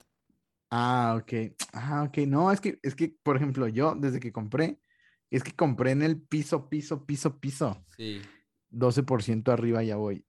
Ah, 0.69 1.17
ok. 1.19 1.55
Ah, 1.73 2.03
ok. 2.07 2.19
No, 2.27 2.51
es 2.51 2.61
que, 2.61 2.77
es 2.83 2.93
que, 2.93 3.17
por 3.23 3.35
ejemplo, 3.35 3.67
yo 3.67 3.95
desde 3.95 4.19
que 4.19 4.31
compré, 4.31 4.79
es 5.31 5.43
que 5.43 5.55
compré 5.55 5.89
en 5.89 6.03
el 6.03 6.21
piso, 6.21 6.69
piso, 6.69 7.07
piso, 7.07 7.39
piso. 7.39 7.83
Sí. 7.97 8.21
12% 8.69 9.51
arriba 9.51 9.81
ya 9.81 9.95
voy. 9.95 10.23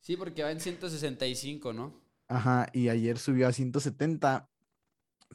Sí, 0.00 0.16
porque 0.16 0.42
va 0.42 0.50
en 0.50 0.60
165, 0.60 1.74
¿no? 1.74 2.00
Ajá, 2.28 2.70
y 2.72 2.88
ayer 2.88 3.18
subió 3.18 3.48
a 3.48 3.52
170. 3.52 4.48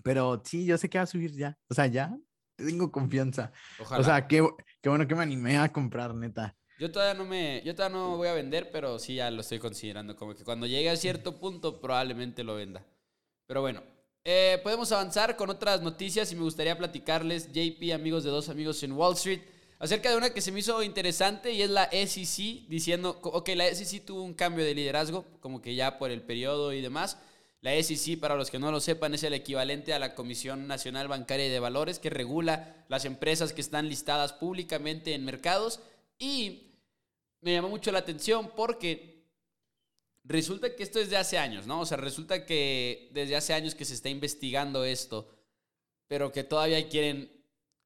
Pero 0.01 0.41
sí, 0.43 0.65
yo 0.65 0.75
sé 0.79 0.89
que 0.89 0.97
va 0.97 1.03
a 1.03 1.07
subir 1.07 1.33
ya. 1.33 1.59
O 1.69 1.75
sea, 1.75 1.85
ya 1.85 2.17
tengo 2.55 2.91
confianza. 2.91 3.51
O 3.79 4.03
sea, 4.03 4.27
qué, 4.27 4.47
qué, 4.81 4.89
bueno 4.89 5.07
que 5.07 5.15
me 5.15 5.23
animé 5.23 5.57
a 5.57 5.71
comprar, 5.71 6.13
neta. 6.13 6.55
Yo 6.79 6.91
todavía 6.91 7.13
no 7.13 7.25
me, 7.25 7.61
yo 7.63 7.75
todavía 7.75 7.97
no 7.97 8.17
voy 8.17 8.27
a 8.27 8.33
vender, 8.33 8.71
pero 8.71 8.99
sí 8.99 9.15
ya 9.15 9.29
lo 9.31 9.41
estoy 9.41 9.59
considerando. 9.59 10.15
Como 10.15 10.35
que 10.35 10.43
cuando 10.43 10.65
llegue 10.65 10.89
a 10.89 10.95
cierto 10.95 11.39
punto 11.39 11.79
probablemente 11.79 12.43
lo 12.43 12.55
venda. 12.55 12.85
Pero 13.47 13.61
bueno, 13.61 13.83
eh, 14.25 14.59
podemos 14.63 14.91
avanzar 14.91 15.35
con 15.35 15.49
otras 15.49 15.81
noticias 15.81 16.31
y 16.31 16.35
me 16.35 16.43
gustaría 16.43 16.77
platicarles, 16.77 17.51
JP, 17.51 17.93
amigos 17.93 18.23
de 18.23 18.29
dos 18.29 18.49
amigos 18.49 18.81
en 18.83 18.93
Wall 18.93 19.13
Street, 19.13 19.41
acerca 19.79 20.09
de 20.09 20.17
una 20.17 20.29
que 20.29 20.39
se 20.39 20.51
me 20.51 20.59
hizo 20.59 20.81
interesante 20.81 21.51
y 21.51 21.61
es 21.61 21.69
la 21.69 21.89
SEC, 21.91 22.67
diciendo, 22.69 23.19
ok, 23.21 23.49
la 23.55 23.65
SEC 23.65 24.05
tuvo 24.05 24.23
un 24.23 24.33
cambio 24.33 24.63
de 24.63 24.73
liderazgo, 24.73 25.25
como 25.41 25.61
que 25.61 25.75
ya 25.75 25.99
por 25.99 26.09
el 26.09 26.21
periodo 26.21 26.71
y 26.71 26.81
demás. 26.81 27.17
La 27.63 27.81
SEC, 27.81 28.19
para 28.19 28.35
los 28.35 28.51
que 28.51 28.59
no 28.59 28.73
lo 28.73 28.81
sepan, 28.81 29.13
es 29.13 29.23
el 29.23 29.33
equivalente 29.33 29.93
a 29.93 29.99
la 29.99 30.15
Comisión 30.15 30.67
Nacional 30.67 31.07
Bancaria 31.07 31.47
y 31.47 31.49
de 31.49 31.61
Valores 31.61 31.97
que 31.97 32.09
regula 32.09 32.85
las 32.89 33.05
empresas 33.05 33.53
que 33.53 33.61
están 33.61 33.87
listadas 33.87 34.33
públicamente 34.33 35.13
en 35.13 35.23
mercados. 35.23 35.79
Y 36.19 36.73
me 37.39 37.53
llamó 37.53 37.69
mucho 37.69 37.93
la 37.93 37.99
atención 37.99 38.51
porque 38.53 39.23
resulta 40.25 40.75
que 40.75 40.83
esto 40.83 40.99
es 40.99 41.09
de 41.09 41.15
hace 41.15 41.37
años, 41.37 41.65
¿no? 41.65 41.79
O 41.79 41.85
sea, 41.85 41.95
resulta 41.95 42.45
que 42.45 43.09
desde 43.13 43.37
hace 43.37 43.53
años 43.53 43.75
que 43.75 43.85
se 43.85 43.93
está 43.93 44.09
investigando 44.09 44.83
esto, 44.83 45.29
pero 46.07 46.33
que 46.33 46.43
todavía 46.43 46.89
quieren 46.89 47.31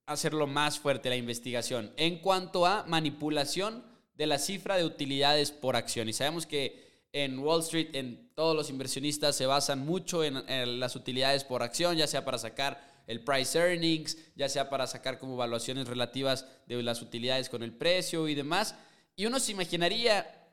hacerlo 0.07 0.47
más 0.47 0.79
fuerte 0.79 1.09
la 1.09 1.17
investigación 1.17 1.93
en 1.97 2.17
cuanto 2.17 2.65
a 2.65 2.83
manipulación 2.87 3.83
de 4.15 4.25
la 4.25 4.39
cifra 4.39 4.75
de 4.75 4.85
utilidades 4.85 5.51
por 5.51 5.75
acción. 5.75 6.09
Y 6.09 6.13
sabemos 6.13 6.47
que 6.47 6.86
en 7.23 7.39
Wall 7.39 7.61
Street, 7.61 7.89
en 7.93 8.29
todos 8.35 8.55
los 8.55 8.69
inversionistas 8.69 9.35
se 9.35 9.47
basan 9.47 9.85
mucho 9.85 10.23
en, 10.23 10.79
las 10.79 10.95
utilidades 10.95 11.43
por 11.43 11.63
acción, 11.63 11.97
ya 11.97 12.05
sea 12.05 12.23
para 12.23 12.37
sacar 12.37 13.03
el 13.07 13.23
price 13.23 13.57
earnings, 13.57 14.17
ya 14.35 14.49
sea 14.49 14.69
para 14.69 14.85
sacar 14.85 15.17
como 15.17 15.33
evaluaciones 15.33 15.87
relativas 15.87 16.45
de 16.67 16.83
las 16.83 17.01
utilidades 17.01 17.49
con 17.49 17.63
el 17.63 17.73
precio 17.73 18.27
y 18.27 18.35
demás. 18.35 18.75
Y 19.15 19.25
uno 19.25 19.39
se 19.39 19.51
imaginaría 19.51 20.47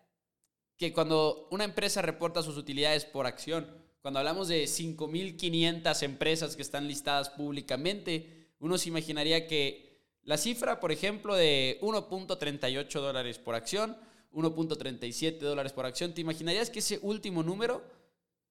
que 0.78 0.92
cuando 0.92 1.48
una 1.50 1.64
empresa 1.64 2.00
reporta 2.00 2.42
sus 2.42 2.56
utilidades 2.56 3.04
por 3.04 3.26
acción, 3.26 3.66
cuando 4.00 4.20
hablamos 4.20 4.48
de 4.48 4.64
5.500 4.64 6.02
empresas 6.02 6.56
que 6.56 6.62
están 6.62 6.88
listadas 6.88 7.28
públicamente, 7.30 8.48
uno 8.58 8.78
se 8.78 8.88
imaginaría 8.88 9.46
que 9.46 10.00
la 10.22 10.38
cifra, 10.38 10.80
por 10.80 10.92
ejemplo, 10.92 11.34
de 11.34 11.78
1.38 11.82 12.90
dólares 13.00 13.38
por 13.38 13.54
acción, 13.54 13.98
1.37 14.34 15.38
dólares 15.38 15.72
por 15.72 15.86
acción, 15.86 16.12
¿te 16.12 16.20
imaginarías 16.20 16.70
que 16.70 16.80
ese 16.80 16.98
último 17.02 17.42
número 17.42 17.82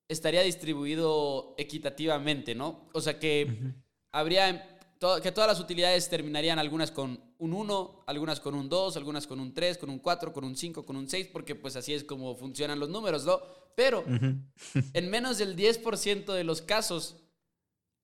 estaría 0.08 0.42
distribuido 0.42 1.54
equitativamente, 1.58 2.54
¿no? 2.54 2.88
O 2.92 3.00
sea, 3.00 3.18
que 3.18 3.74
habría 4.10 4.74
que 5.22 5.32
todas 5.32 5.48
las 5.48 5.60
utilidades 5.60 6.08
terminarían 6.08 6.58
algunas 6.58 6.90
con 6.90 7.20
un 7.38 7.52
1, 7.52 8.04
algunas 8.06 8.40
con 8.40 8.54
un 8.54 8.68
2, 8.68 8.96
algunas 8.96 9.26
con 9.26 9.38
un 9.38 9.52
3, 9.52 9.76
con 9.78 9.90
un 9.90 9.98
4, 9.98 10.32
con 10.32 10.44
un 10.44 10.56
5, 10.56 10.86
con 10.86 10.96
un 10.96 11.08
6, 11.08 11.28
porque 11.32 11.54
pues 11.54 11.76
así 11.76 11.92
es 11.92 12.04
como 12.04 12.34
funcionan 12.34 12.78
los 12.78 12.88
números, 12.88 13.24
¿no? 13.24 13.40
Pero 13.76 14.04
en 14.92 15.10
menos 15.10 15.38
del 15.38 15.56
10% 15.56 16.32
de 16.32 16.44
los 16.44 16.62
casos 16.62 17.16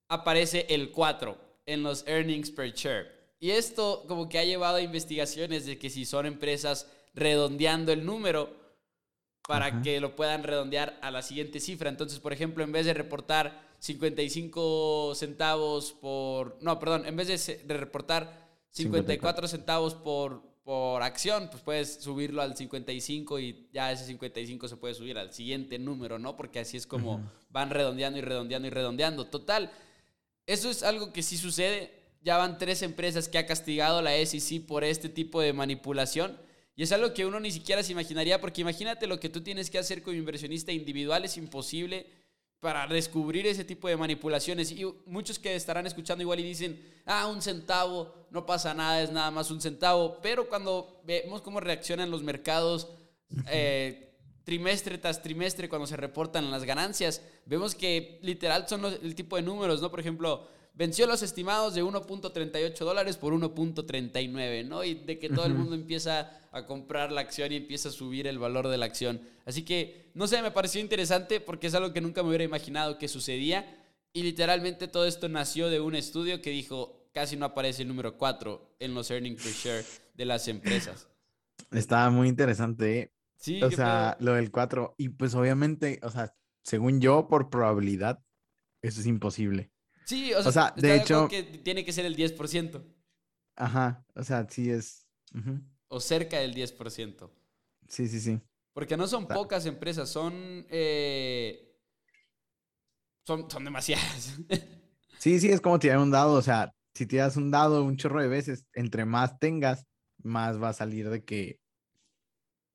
aparece 0.09 0.67
el 0.69 0.91
4 0.91 1.39
en 1.67 1.83
los 1.83 2.07
earnings 2.07 2.51
per 2.51 2.73
share. 2.75 3.21
Y 3.39 3.53
esto 3.53 4.05
como 4.07 4.29
que 4.29 4.39
ha 4.39 4.45
llevado 4.45 4.77
a 4.77 4.83
investigaciones 4.83 5.65
de 5.65 5.79
que 5.79 5.89
si 5.89 6.05
son 6.05 6.27
empresas 6.27 6.87
redondeando 7.15 7.93
el 7.93 8.05
número 8.05 8.61
para 9.47 9.83
que 9.83 10.01
lo 10.01 10.15
puedan 10.15 10.45
redondear 10.45 10.99
a 11.03 11.11
la 11.11 11.23
siguiente 11.23 11.59
cifra. 11.59 11.91
Entonces, 11.91 12.21
por 12.21 12.33
ejemplo, 12.33 12.63
en 12.63 12.71
vez 12.71 12.87
de 12.87 12.95
reportar 12.95 13.69
55 13.81 15.15
centavos 15.15 15.93
por... 15.93 16.57
No, 16.61 16.79
perdón, 16.79 17.07
en 17.07 17.17
vez 17.17 17.47
de, 17.47 17.75
reportar 17.75 18.49
54, 18.71 19.49
centavos 19.49 19.95
por, 19.95 20.43
por 20.63 21.03
acción, 21.03 21.49
pues 21.51 21.63
puedes 21.63 21.95
subirlo 21.95 22.43
al 22.43 22.57
55 22.57 23.41
y 23.41 23.69
ya 23.73 23.91
ese 23.91 24.05
55 24.05 24.69
se 24.69 24.77
puede 24.77 24.95
subir 24.95 25.19
al 25.19 25.33
siguiente 25.33 25.79
número, 25.79 26.19
¿no? 26.19 26.37
Porque 26.37 26.61
así 26.61 26.77
es 26.77 26.87
como 26.87 27.29
van 27.49 27.71
redondeando 27.71 28.19
y 28.19 28.23
redondeando 28.23 28.69
y 28.69 28.71
redondeando. 28.71 29.27
Total, 29.27 29.73
eso 30.47 30.71
es 30.71 30.83
algo 30.83 31.13
que 31.13 31.23
sí 31.23 31.37
sucede. 31.37 31.93
Ya 32.23 32.37
van 32.37 32.59
tres 32.59 32.83
empresas 32.83 33.29
que 33.29 33.39
ha 33.39 33.47
castigado 33.47 34.03
la 34.03 34.13
SEC 34.13 34.65
por 34.67 34.85
este 34.85 35.09
tipo 35.09 35.41
de 35.41 35.55
manipulación. 35.55 36.39
Y 36.77 36.83
es 36.83 36.93
algo 36.93 37.13
que 37.13 37.27
uno 37.27 37.41
ni 37.41 37.51
siquiera 37.51 37.83
se 37.83 37.93
imaginaría, 37.93 38.41
porque 38.41 38.63
imagínate 38.63 39.07
lo 39.07 39.21
que 39.21 39.29
tú 39.29 39.43
tienes 39.43 39.71
que 39.71 39.79
hacer 39.79 40.03
como 40.03 40.17
inversionista 40.17 40.73
individual, 40.73 41.25
es 41.25 41.37
imposible 41.37 42.07
para 42.61 42.87
descubrir 42.87 43.47
ese 43.47 43.65
tipo 43.65 43.89
de 43.89 43.97
manipulaciones. 43.97 44.71
Y 44.71 44.85
muchos 45.07 45.39
que 45.39 45.57
estarán 45.57 45.87
escuchando 45.87 46.23
igual 46.23 46.41
y 46.41 46.45
dicen, 46.45 46.81
ah, 47.07 47.27
un 47.27 47.43
centavo, 47.43 48.27
no 48.31 48.47
pasa 48.47 48.75
nada, 48.75 49.03
es 49.03 49.11
nada 49.11 49.31
más 49.31 49.51
un 49.51 49.61
centavo. 49.61 50.19
Pero 50.23 50.49
cuando 50.49 51.01
vemos 51.05 51.43
cómo 51.43 51.61
reaccionan 51.61 52.11
los 52.11 52.23
mercados 52.23 52.89
eh, 53.49 54.11
trimestre 54.45 54.99
tras 54.99 55.23
trimestre, 55.23 55.69
cuando 55.69 55.87
se 55.87 55.97
reportan 55.97 56.51
las 56.51 56.65
ganancias, 56.65 57.23
vemos 57.47 57.75
que 57.75 58.19
literal 58.23 58.69
son 58.69 58.85
el 58.85 59.15
tipo 59.15 59.37
de 59.37 59.43
números, 59.43 59.81
¿no? 59.81 59.91
Por 59.91 60.01
ejemplo, 60.01 60.47
venció 60.75 61.07
los 61.07 61.23
estimados 61.23 61.75
de 61.75 61.85
1.38 61.85 62.79
dólares 62.79 63.17
por 63.17 63.33
1.39, 63.33 64.67
¿no? 64.67 64.85
Y 64.85 64.95
de 64.95 65.19
que 65.19 65.29
todo 65.29 65.47
el 65.47 65.55
mundo 65.55 65.75
empieza 65.75 66.31
a 66.53 66.67
comprar 66.67 67.13
la 67.13 67.21
acción 67.21 67.53
y 67.53 67.57
empieza 67.57 67.91
a 67.91 67.93
subir 67.93 68.27
el 68.27 68.39
valor 68.39 68.69
de 68.69 68.79
la 68.79 68.87
acción. 68.87 69.21
Así 69.45 69.65
que, 69.65 70.11
no 70.15 70.27
sé, 70.27 70.43
me 70.43 70.51
pareció 70.51 70.81
interesante 70.81 71.41
porque 71.41 71.67
es 71.69 71.75
algo 71.75 71.93
que 71.93 72.01
nunca 72.01 72.23
me 72.23 72.29
hubiera 72.31 72.45
imaginado 72.45 72.99
que 72.99 73.09
sucedía. 73.09 73.77
Y 74.13 74.23
literalmente 74.23 74.89
todo 74.89 75.07
esto 75.07 75.29
nació 75.29 75.69
de 75.69 75.81
un 75.81 75.95
estudio 75.95 76.43
que 76.43 76.51
dijo, 76.51 77.09
casi 77.13 77.37
no 77.37 77.47
aparece 77.47 77.83
el 77.83 77.89
número 77.89 78.17
4 78.17 78.77
en 78.81 78.95
los 78.95 79.11
earnings 79.11 79.43
per 79.43 79.53
share 79.53 79.85
de 80.15 80.25
las 80.25 80.49
empresas. 80.49 81.09
Estaba 81.71 82.11
muy 82.11 82.29
interesante, 82.29 82.99
¿eh? 82.99 83.13
Sí. 83.37 83.63
O 83.63 83.71
sea, 83.71 84.17
lo 84.21 84.35
del 84.35 84.51
4. 84.51 84.95
Y 84.99 85.11
pues 85.11 85.35
obviamente, 85.35 86.01
o 86.03 86.11
sea, 86.11 86.35
según 86.63 87.01
yo, 87.01 87.29
por 87.29 87.51
probabilidad, 87.51 88.23
eso 88.83 89.01
es 89.01 89.07
imposible. 89.07 89.71
Sí, 90.11 90.35
o 90.35 90.51
sea, 90.51 90.75
de 90.77 90.97
hecho... 90.97 91.29
Que 91.29 91.45
tiene 91.45 91.85
que 91.85 91.93
ser 91.93 92.05
el 92.05 92.17
10%. 92.17 92.83
Ajá, 93.55 94.05
o 94.17 94.25
sea, 94.25 94.45
sí 94.51 94.69
es... 94.69 95.07
O 95.87 96.01
cerca 96.01 96.41
del 96.41 96.53
10%. 96.53 97.31
Sí, 97.87 98.09
sí, 98.09 98.19
sí. 98.19 98.41
Porque 98.73 98.97
no 98.97 99.07
son 99.07 99.29
pocas 99.29 99.67
empresas, 99.67 100.09
son... 100.09 100.67
Eh, 100.69 101.79
son, 103.25 103.49
son 103.49 103.65
demasiadas. 103.65 104.37
sí, 105.21 105.39
sí, 105.39 105.49
es 105.49 105.61
como 105.61 105.79
tirar 105.79 105.99
un 105.99 106.11
dado, 106.11 106.33
o 106.33 106.43
sea, 106.43 106.75
si 106.93 107.07
tiras 107.07 107.37
un 107.37 107.53
dado 107.53 107.85
un 107.85 107.97
chorro 107.97 108.21
de 108.21 108.27
veces, 108.27 108.67
entre 108.75 109.05
más 109.05 109.39
tengas, 109.39 109.87
más 110.25 110.61
va 110.61 110.71
a 110.71 110.73
salir 110.73 111.09
de 111.09 111.25
que 111.25 111.61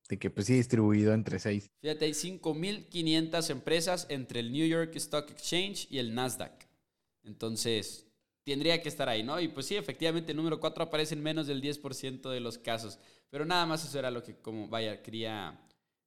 de 0.07 0.19
que 0.19 0.29
pues 0.29 0.47
sí 0.47 0.53
distribuido 0.53 1.13
entre 1.13 1.39
seis. 1.39 1.69
Fíjate, 1.81 2.05
hay 2.05 2.11
5.500 2.11 3.49
empresas 3.49 4.05
entre 4.07 4.39
el 4.39 4.53
New 4.53 4.65
York 4.65 4.95
Stock 4.95 5.29
Exchange 5.31 5.87
y 5.89 5.97
el 5.97 6.13
Nasdaq. 6.13 6.64
Entonces, 7.25 8.05
tendría 8.45 8.81
que 8.81 8.89
estar 8.89 9.09
ahí, 9.09 9.23
¿no? 9.23 9.39
Y 9.39 9.47
pues 9.47 9.65
sí, 9.65 9.75
efectivamente, 9.75 10.31
el 10.31 10.37
número 10.37 10.59
4 10.59 10.83
aparece 10.83 11.15
en 11.15 11.23
menos 11.23 11.47
del 11.47 11.61
10% 11.61 12.29
de 12.29 12.39
los 12.39 12.57
casos. 12.57 12.99
Pero 13.29 13.45
nada 13.45 13.65
más 13.65 13.83
eso 13.83 13.97
era 13.97 14.11
lo 14.11 14.23
que, 14.23 14.39
como, 14.39 14.67
vaya, 14.67 15.01
quería 15.01 15.59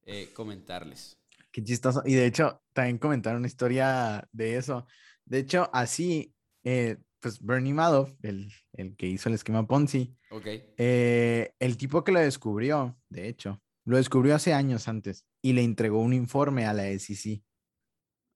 eh, 0.06 0.30
comentarles. 0.32 1.18
Qué 1.50 1.62
chistoso. 1.62 2.02
Y 2.06 2.14
de 2.14 2.26
hecho, 2.26 2.62
también 2.72 2.98
comentaron 2.98 3.40
una 3.40 3.48
historia 3.48 4.26
de 4.32 4.56
eso. 4.56 4.86
De 5.24 5.38
hecho, 5.38 5.68
así, 5.72 6.34
eh, 6.62 6.96
pues 7.20 7.42
Bernie 7.42 7.74
Madoff, 7.74 8.12
el, 8.22 8.50
que 8.96 9.06
hizo 9.06 9.28
el 9.28 9.34
esquema 9.34 9.66
Ponzi, 9.66 10.16
okay. 10.30 10.72
Eh, 10.76 11.52
el 11.58 11.76
tipo 11.76 12.04
que 12.04 12.12
lo 12.12 12.20
descubrió, 12.20 12.96
de 13.08 13.28
hecho, 13.28 13.60
lo 13.84 13.96
descubrió 13.96 14.36
hace 14.36 14.52
años 14.52 14.86
antes 14.86 15.26
y 15.42 15.54
le 15.54 15.62
entregó 15.62 16.00
un 16.00 16.12
informe 16.12 16.66
a 16.66 16.72
la 16.72 16.84
SEC 16.98 17.42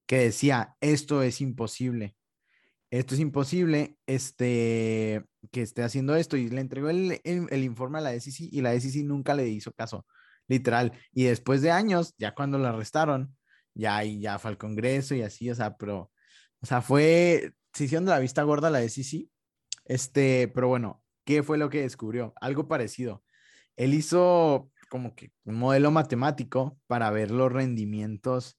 que 0.07 0.19
decía, 0.19 0.77
esto 0.81 1.23
es 1.23 1.41
imposible 1.41 2.17
esto 2.93 3.15
es 3.15 3.23
imposible, 3.23 3.97
este, 4.07 5.25
que 5.51 5.63
esté 5.63 5.83
haciendo 5.83 6.15
esto. 6.15 6.37
Y 6.37 6.51
le 6.51 6.61
entregó 6.61 6.91
el, 6.91 7.21
informe 7.65 7.99
a 7.99 8.03
la 8.03 8.21
SEC 8.21 8.49
y 8.53 8.61
la 8.61 8.79
SEC 8.79 9.03
nunca 9.03 9.35
le 9.35 9.49
hizo 9.49 9.73
caso, 9.73 10.07
literal. 10.47 10.93
Y 11.11 11.25
después 11.25 11.63
de 11.63 11.71
años, 11.71 12.15
ya 12.19 12.35
cuando 12.35 12.59
lo 12.59 12.67
arrestaron, 12.67 13.35
ya, 13.75 14.05
ya 14.05 14.39
fue 14.39 14.51
al 14.51 14.59
Congreso 14.59 15.15
y 15.15 15.23
así, 15.23 15.51
o 15.51 15.55
sea, 15.55 15.75
pero, 15.79 16.13
o 16.61 16.67
sea, 16.67 16.83
fue, 16.83 17.55
se 17.73 17.85
hicieron 17.85 18.05
de 18.05 18.11
la 18.11 18.19
vista 18.19 18.43
gorda 18.43 18.69
la 18.69 18.87
SEC. 18.87 19.27
Este, 19.87 20.49
pero 20.49 20.69
bueno, 20.69 21.03
¿qué 21.25 21.43
fue 21.43 21.57
lo 21.57 21.71
que 21.71 21.81
descubrió? 21.81 22.35
Algo 22.43 22.69
parecido. 22.69 23.25
Él 23.77 23.95
hizo 23.95 24.71
como 24.91 25.15
que 25.15 25.33
un 25.45 25.55
modelo 25.55 25.91
matemático 25.91 26.79
para 26.89 27.11
ver 27.11 27.31
los 27.31 27.51
rendimientos 27.51 28.59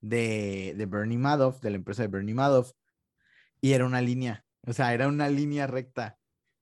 de, 0.00 0.74
de 0.76 0.86
Bernie 0.86 1.18
Madoff, 1.18 1.60
de 1.60 1.70
la 1.70 1.76
empresa 1.76 2.02
de 2.02 2.08
Bernie 2.08 2.34
Madoff, 2.34 2.72
y 3.62 3.72
era 3.72 3.86
una 3.86 4.02
línea, 4.02 4.44
o 4.66 4.72
sea, 4.72 4.92
era 4.92 5.08
una 5.08 5.28
línea 5.28 5.66
recta. 5.66 6.18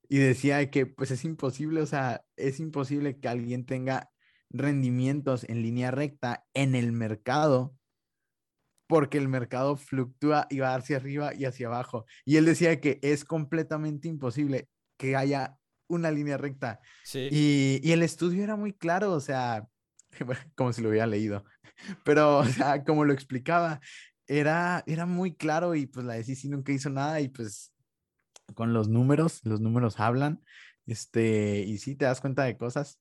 Y 0.09 0.19
decía 0.19 0.71
que 0.71 0.87
pues 0.87 1.11
es 1.11 1.25
imposible, 1.25 1.81
o 1.81 1.87
sea, 1.87 2.25
es 2.37 2.61
imposible 2.61 3.19
que 3.19 3.29
alguien 3.29 3.65
tenga 3.65 4.11
rendimientos 4.51 5.45
en 5.49 5.63
línea 5.63 5.91
recta 5.93 6.45
en 6.53 6.75
el 6.75 6.93
mercado 6.93 7.77
porque 8.89 9.19
el 9.19 9.29
mercado 9.29 9.77
fluctúa 9.77 10.49
y 10.51 10.59
va 10.59 10.75
hacia 10.75 10.97
arriba 10.97 11.33
y 11.33 11.45
hacia 11.45 11.69
abajo. 11.69 12.07
Y 12.25 12.37
él 12.37 12.45
decía 12.45 12.81
que 12.81 12.99
es 13.03 13.25
completamente 13.25 14.09
imposible 14.09 14.69
que 14.99 15.15
haya 15.15 15.57
una 15.89 16.11
línea 16.11 16.37
recta. 16.37 16.81
Y, 17.15 17.81
y, 17.85 17.93
el 17.93 18.03
estudio 18.03 18.43
era 18.43 18.57
muy 18.57 18.73
claro, 18.73 19.13
o 19.13 19.21
sea, 19.21 19.69
como 20.57 20.73
si 20.73 20.83
lo 20.83 20.89
hubiera 20.89 21.07
leído, 21.07 21.45
pero, 22.05 22.39
o 22.39 22.45
sea, 22.45 22.83
como 22.85 23.05
lo 23.05 23.13
explicaba, 23.13 23.81
era, 24.31 24.85
era 24.87 25.07
muy 25.07 25.35
claro 25.35 25.75
y 25.75 25.87
pues 25.87 26.07
la 26.07 26.23
SEC 26.23 26.45
nunca 26.45 26.71
hizo 26.71 26.89
nada 26.89 27.21
y 27.21 27.29
pues 27.29 27.73
con 28.55 28.73
los 28.73 28.89
números, 28.89 29.41
los 29.45 29.61
números 29.61 29.99
hablan, 29.99 30.43
este, 30.87 31.61
y 31.67 31.79
sí 31.79 31.97
te 31.97 32.05
das 32.05 32.21
cuenta 32.21 32.45
de 32.45 32.57
cosas. 32.57 33.01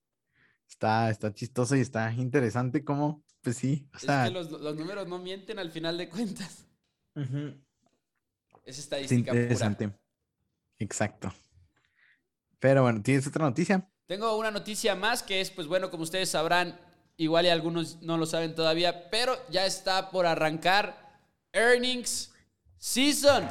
Está, 0.67 1.09
está 1.09 1.33
chistoso 1.33 1.75
y 1.75 1.81
está 1.81 2.11
interesante 2.13 2.83
como, 2.83 3.23
pues 3.41 3.57
sí. 3.57 3.87
O 3.93 3.99
sea, 3.99 4.25
es 4.25 4.29
que 4.29 4.33
los, 4.33 4.51
los, 4.51 4.75
números 4.75 5.07
no 5.07 5.19
mienten 5.19 5.59
al 5.59 5.71
final 5.71 5.97
de 5.97 6.09
cuentas. 6.09 6.67
Es 8.63 8.79
estadística 8.79 9.31
interesante. 9.31 9.93
Exacto. 10.79 11.33
Pero 12.59 12.83
bueno, 12.83 13.01
¿tienes 13.01 13.25
otra 13.27 13.45
noticia? 13.45 13.87
Tengo 14.07 14.35
una 14.37 14.51
noticia 14.51 14.95
más 14.95 15.21
que 15.21 15.41
es, 15.41 15.51
pues 15.51 15.67
bueno, 15.67 15.91
como 15.91 16.03
ustedes 16.03 16.29
sabrán, 16.29 16.79
igual 17.17 17.45
y 17.45 17.49
algunos 17.49 18.01
no 18.01 18.17
lo 18.17 18.25
saben 18.25 18.55
todavía, 18.55 19.09
pero 19.09 19.35
ya 19.49 19.65
está 19.65 20.09
por 20.09 20.25
arrancar 20.25 21.08
Earnings 21.53 22.31
Season. 22.77 23.47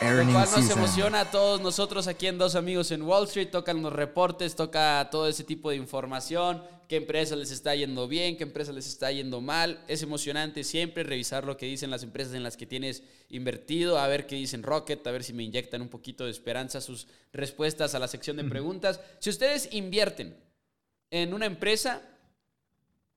earnings 0.00 0.32
Lo 0.32 0.44
cual 0.44 0.62
nos 0.62 0.70
emociona 0.70 1.20
a 1.20 1.30
todos 1.30 1.60
nosotros 1.60 2.06
aquí 2.06 2.26
en 2.26 2.38
Dos 2.38 2.54
Amigos 2.54 2.90
en 2.90 3.02
Wall 3.02 3.24
Street. 3.24 3.48
Tocan 3.50 3.82
los 3.82 3.92
reportes, 3.92 4.54
toca 4.54 5.08
todo 5.10 5.26
ese 5.26 5.44
tipo 5.44 5.70
de 5.70 5.76
información. 5.76 6.62
Qué 6.88 6.96
empresa 6.96 7.36
les 7.36 7.50
está 7.50 7.74
yendo 7.74 8.06
bien, 8.08 8.36
qué 8.36 8.44
empresa 8.44 8.72
les 8.72 8.86
está 8.86 9.10
yendo 9.12 9.40
mal. 9.40 9.82
Es 9.88 10.02
emocionante 10.02 10.64
siempre 10.64 11.02
revisar 11.02 11.44
lo 11.44 11.56
que 11.56 11.66
dicen 11.66 11.90
las 11.90 12.02
empresas 12.02 12.34
en 12.34 12.42
las 12.42 12.56
que 12.56 12.66
tienes 12.66 13.02
invertido, 13.28 13.98
a 13.98 14.06
ver 14.08 14.26
qué 14.26 14.36
dicen 14.36 14.62
Rocket, 14.62 15.06
a 15.06 15.10
ver 15.10 15.24
si 15.24 15.32
me 15.32 15.42
inyectan 15.42 15.82
un 15.82 15.88
poquito 15.88 16.24
de 16.24 16.30
esperanza 16.30 16.80
sus 16.80 17.08
respuestas 17.32 17.94
a 17.94 17.98
la 17.98 18.08
sección 18.08 18.36
de 18.36 18.44
preguntas. 18.44 19.00
Si 19.18 19.28
ustedes 19.30 19.68
invierten 19.72 20.36
en 21.10 21.34
una 21.34 21.46
empresa, 21.46 22.02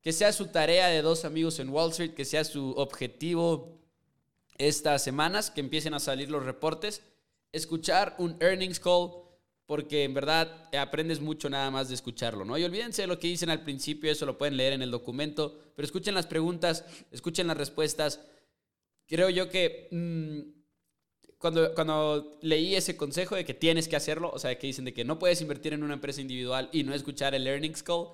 que 0.02 0.12
sea 0.12 0.34
su 0.34 0.48
tarea 0.48 0.88
de 0.88 1.02
dos 1.02 1.26
amigos 1.26 1.60
en 1.60 1.70
Wall 1.70 1.92
Street, 1.92 2.14
que 2.14 2.26
sea 2.26 2.44
su 2.44 2.72
objetivo 2.72 3.81
estas 4.68 5.04
semanas, 5.04 5.52
que 5.52 5.62
empiecen 5.62 5.94
a 5.94 6.00
salir 6.00 6.30
los 6.30 6.46
reportes, 6.46 7.02
escuchar 7.52 8.16
un 8.18 8.38
earnings 8.40 8.80
call, 8.80 9.12
porque 9.66 10.04
en 10.04 10.14
verdad 10.14 10.70
aprendes 10.78 11.22
mucho 11.22 11.50
nada 11.50 11.72
más 11.72 11.88
de 11.88 11.96
escucharlo, 11.96 12.44
¿no? 12.44 12.58
Y 12.58 12.64
olvídense 12.64 13.04
de 13.04 13.08
lo 13.08 13.20
que 13.20 13.28
dicen 13.28 13.50
al 13.50 13.64
principio, 13.64 14.12
eso 14.12 14.26
lo 14.26 14.38
pueden 14.38 14.58
leer 14.58 14.74
en 14.74 14.82
el 14.82 14.92
documento, 14.92 15.58
pero 15.76 15.86
escuchen 15.86 16.14
las 16.14 16.28
preguntas, 16.28 16.86
escuchen 17.12 17.48
las 17.48 17.58
respuestas. 17.58 18.20
Creo 19.08 19.30
yo 19.30 19.50
que 19.50 19.88
mm, 19.92 20.40
cuando, 21.38 21.74
cuando 21.74 22.38
leí 22.42 22.76
ese 22.76 22.96
consejo 22.98 23.36
de 23.36 23.46
que 23.46 23.54
tienes 23.54 23.88
que 23.88 23.96
hacerlo, 23.96 24.30
o 24.34 24.40
sea, 24.40 24.58
que 24.58 24.68
dicen 24.68 24.86
de 24.86 24.94
que 24.94 25.06
no 25.06 25.18
puedes 25.18 25.42
invertir 25.42 25.74
en 25.74 25.84
una 25.84 25.96
empresa 25.96 26.22
individual 26.22 26.70
y 26.72 26.84
no 26.84 26.94
escuchar 26.94 27.34
el 27.34 27.48
earnings 27.48 27.82
call, 27.82 28.10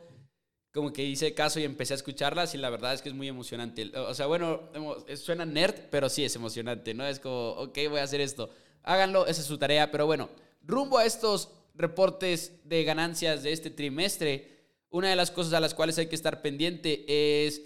como 0.72 0.94
que 0.94 1.04
hice 1.04 1.34
caso 1.34 1.60
y 1.60 1.64
empecé 1.64 1.94
a 1.94 1.96
escucharlas 1.96 2.54
y 2.54 2.58
la 2.58 2.70
verdad 2.70 2.94
es 2.94 3.02
que 3.02 3.10
es 3.10 3.16
muy 3.16 3.28
emocionante. 3.28 3.92
O 3.98 4.14
sea, 4.14 4.28
bueno, 4.28 4.70
suena 5.16 5.46
nerd, 5.46 5.76
pero 5.90 6.10
sí 6.10 6.24
es 6.24 6.36
emocionante, 6.36 6.94
¿no? 6.94 7.06
Es 7.06 7.20
como, 7.20 7.50
ok, 7.52 7.78
voy 7.90 8.00
a 8.00 8.04
hacer 8.04 8.22
esto. 8.22 8.50
Háganlo, 8.84 9.26
esa 9.26 9.42
es 9.42 9.48
su 9.48 9.58
tarea, 9.58 9.92
pero 9.92 10.06
bueno, 10.06 10.30
rumbo 10.62 10.98
a 10.98 11.06
estos 11.06 11.50
reportes 11.74 12.54
de 12.64 12.84
ganancias 12.84 13.44
de 13.44 13.52
este 13.52 13.70
trimestre, 13.70 14.58
una 14.90 15.10
de 15.10 15.16
las 15.16 15.32
cosas 15.32 15.54
a 15.54 15.60
las 15.60 15.74
cuales 15.74 15.98
hay 15.98 16.08
que 16.08 16.16
estar 16.16 16.42
pendiente 16.42 17.06
es 17.46 17.62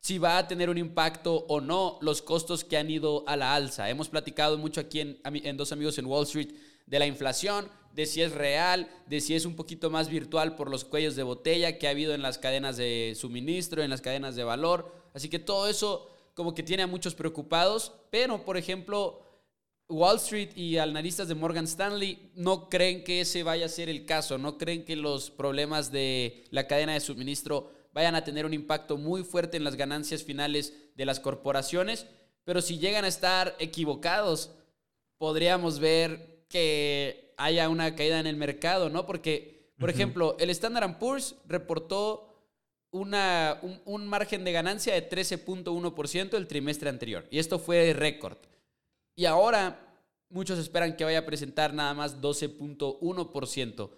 si 0.00 0.18
va 0.18 0.38
a 0.38 0.48
tener 0.48 0.68
un 0.68 0.78
impacto 0.78 1.44
o 1.48 1.60
no 1.60 1.98
los 2.00 2.22
costos 2.22 2.64
que 2.64 2.76
han 2.76 2.90
ido 2.90 3.24
a 3.28 3.36
la 3.36 3.54
alza. 3.54 3.88
Hemos 3.88 4.08
platicado 4.08 4.58
mucho 4.58 4.80
aquí 4.80 5.00
en, 5.00 5.20
en 5.24 5.56
Dos 5.56 5.70
Amigos 5.70 5.96
en 5.98 6.06
Wall 6.06 6.24
Street 6.24 6.50
de 6.86 6.98
la 6.98 7.06
inflación, 7.06 7.68
de 7.94 8.06
si 8.06 8.22
es 8.22 8.32
real, 8.32 8.88
de 9.06 9.20
si 9.20 9.34
es 9.34 9.44
un 9.44 9.56
poquito 9.56 9.90
más 9.90 10.08
virtual 10.08 10.56
por 10.56 10.70
los 10.70 10.84
cuellos 10.84 11.16
de 11.16 11.22
botella 11.22 11.78
que 11.78 11.86
ha 11.86 11.90
habido 11.90 12.14
en 12.14 12.22
las 12.22 12.38
cadenas 12.38 12.76
de 12.76 13.14
suministro, 13.16 13.82
en 13.82 13.90
las 13.90 14.00
cadenas 14.00 14.34
de 14.34 14.44
valor. 14.44 14.92
Así 15.14 15.28
que 15.28 15.38
todo 15.38 15.68
eso 15.68 16.08
como 16.34 16.54
que 16.54 16.62
tiene 16.62 16.82
a 16.82 16.86
muchos 16.86 17.14
preocupados, 17.14 17.92
pero 18.10 18.44
por 18.44 18.56
ejemplo, 18.56 19.20
Wall 19.88 20.16
Street 20.16 20.56
y 20.56 20.78
analistas 20.78 21.28
de 21.28 21.34
Morgan 21.34 21.64
Stanley 21.64 22.30
no 22.34 22.70
creen 22.70 23.04
que 23.04 23.20
ese 23.20 23.42
vaya 23.42 23.66
a 23.66 23.68
ser 23.68 23.90
el 23.90 24.06
caso, 24.06 24.38
no 24.38 24.56
creen 24.56 24.84
que 24.84 24.96
los 24.96 25.30
problemas 25.30 25.92
de 25.92 26.44
la 26.50 26.66
cadena 26.66 26.94
de 26.94 27.00
suministro 27.00 27.70
vayan 27.92 28.14
a 28.14 28.24
tener 28.24 28.46
un 28.46 28.54
impacto 28.54 28.96
muy 28.96 29.22
fuerte 29.22 29.58
en 29.58 29.64
las 29.64 29.76
ganancias 29.76 30.22
finales 30.22 30.72
de 30.94 31.04
las 31.04 31.20
corporaciones, 31.20 32.06
pero 32.44 32.62
si 32.62 32.78
llegan 32.78 33.04
a 33.04 33.08
estar 33.08 33.54
equivocados, 33.58 34.52
podríamos 35.18 35.78
ver 35.78 36.31
que 36.52 37.32
haya 37.38 37.68
una 37.70 37.96
caída 37.96 38.20
en 38.20 38.26
el 38.26 38.36
mercado, 38.36 38.90
¿no? 38.90 39.06
Porque, 39.06 39.72
por 39.78 39.88
ejemplo, 39.90 40.36
el 40.38 40.50
Standard 40.50 40.98
Poor's 40.98 41.34
reportó 41.46 42.28
una, 42.90 43.58
un, 43.86 44.06
margen 44.06 44.44
de 44.44 44.52
ganancia 44.52 44.92
de 44.94 45.08
13.1% 45.08 46.34
el 46.34 46.46
trimestre 46.46 46.90
anterior. 46.90 47.26
Y 47.30 47.38
esto 47.38 47.58
fue 47.58 47.94
récord. 47.94 48.36
Y 49.16 49.24
ahora 49.24 49.96
muchos 50.28 50.58
esperan 50.58 50.94
que 50.94 51.04
vaya 51.04 51.20
a 51.20 51.26
presentar 51.26 51.72
nada 51.72 51.94
más 51.94 52.20
12.1%. 52.20 53.90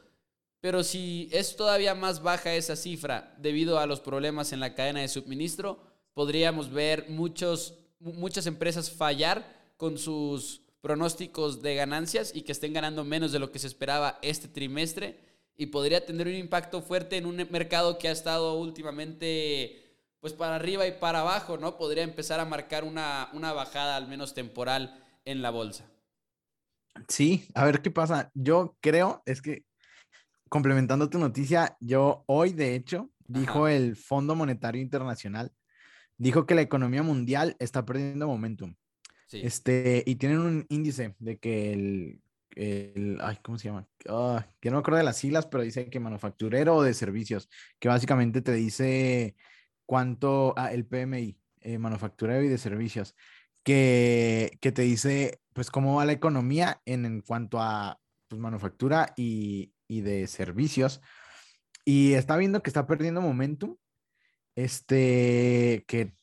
Pero 0.60 0.84
si 0.84 1.28
es 1.32 1.56
todavía 1.56 1.94
más 1.94 2.22
baja 2.22 2.54
esa 2.54 2.76
cifra 2.76 3.34
debido 3.38 3.78
a 3.78 3.86
los 3.86 4.00
problemas 4.00 4.52
en 4.52 4.60
la 4.60 4.74
cadena 4.74 5.00
de 5.00 5.08
suministro, 5.08 5.78
podríamos 6.14 6.70
ver 6.70 7.10
muchos, 7.10 7.74
muchas 7.98 8.46
empresas 8.46 8.90
fallar 8.90 9.44
con 9.76 9.98
sus 9.98 10.63
pronósticos 10.84 11.62
de 11.62 11.76
ganancias 11.76 12.30
y 12.36 12.42
que 12.42 12.52
estén 12.52 12.74
ganando 12.74 13.04
menos 13.04 13.32
de 13.32 13.38
lo 13.38 13.50
que 13.50 13.58
se 13.58 13.66
esperaba 13.66 14.18
este 14.20 14.48
trimestre 14.48 15.18
y 15.56 15.66
podría 15.66 16.04
tener 16.04 16.26
un 16.26 16.34
impacto 16.34 16.82
fuerte 16.82 17.16
en 17.16 17.24
un 17.24 17.36
mercado 17.50 17.96
que 17.96 18.08
ha 18.08 18.12
estado 18.12 18.58
últimamente 18.58 19.98
pues 20.20 20.34
para 20.34 20.56
arriba 20.56 20.86
y 20.86 20.92
para 20.92 21.20
abajo, 21.20 21.56
¿no? 21.56 21.78
Podría 21.78 22.02
empezar 22.02 22.38
a 22.38 22.44
marcar 22.44 22.84
una, 22.84 23.30
una 23.32 23.54
bajada 23.54 23.96
al 23.96 24.08
menos 24.08 24.34
temporal 24.34 25.02
en 25.24 25.40
la 25.40 25.48
bolsa. 25.48 25.90
Sí, 27.08 27.48
a 27.54 27.64
ver 27.64 27.80
qué 27.80 27.90
pasa. 27.90 28.30
Yo 28.34 28.76
creo, 28.82 29.22
es 29.24 29.40
que 29.40 29.64
complementando 30.50 31.08
tu 31.08 31.18
noticia, 31.18 31.78
yo 31.80 32.24
hoy 32.26 32.52
de 32.52 32.74
hecho 32.74 33.10
dijo 33.26 33.68
el 33.68 33.96
Fondo 33.96 34.34
Monetario 34.34 34.82
Internacional, 34.82 35.50
dijo 36.18 36.44
que 36.44 36.54
la 36.54 36.60
economía 36.60 37.02
mundial 37.02 37.56
está 37.58 37.86
perdiendo 37.86 38.26
momentum. 38.26 38.74
Este, 39.42 40.02
y 40.06 40.16
tienen 40.16 40.38
un 40.38 40.66
índice 40.68 41.14
de 41.18 41.38
que 41.38 41.72
el, 41.72 42.22
el 42.54 43.18
ay, 43.20 43.38
¿cómo 43.42 43.58
se 43.58 43.68
llama? 43.68 43.88
Ah, 44.08 44.46
que 44.60 44.70
no 44.70 44.76
me 44.76 44.80
acuerdo 44.80 44.98
de 44.98 45.04
las 45.04 45.18
siglas, 45.18 45.46
pero 45.46 45.62
dice 45.62 45.90
que 45.90 46.00
manufacturero 46.00 46.82
de 46.82 46.94
servicios, 46.94 47.48
que 47.78 47.88
básicamente 47.88 48.42
te 48.42 48.52
dice 48.52 49.34
cuánto, 49.86 50.54
ah, 50.56 50.72
el 50.72 50.86
PMI, 50.86 51.38
eh, 51.60 51.78
manufacturero 51.78 52.42
y 52.44 52.48
de 52.48 52.58
servicios, 52.58 53.14
que, 53.62 54.58
que 54.60 54.72
te 54.72 54.82
dice, 54.82 55.40
pues, 55.52 55.70
cómo 55.70 55.96
va 55.96 56.04
la 56.04 56.12
economía 56.12 56.80
en, 56.84 57.04
en 57.06 57.20
cuanto 57.22 57.60
a 57.60 58.00
pues, 58.28 58.40
manufactura 58.40 59.12
y, 59.16 59.72
y 59.88 60.02
de 60.02 60.26
servicios. 60.26 61.00
Y 61.84 62.12
está 62.14 62.36
viendo 62.36 62.62
que 62.62 62.70
está 62.70 62.86
perdiendo 62.86 63.20
momentum, 63.20 63.76
este, 64.54 65.84
que 65.86 66.14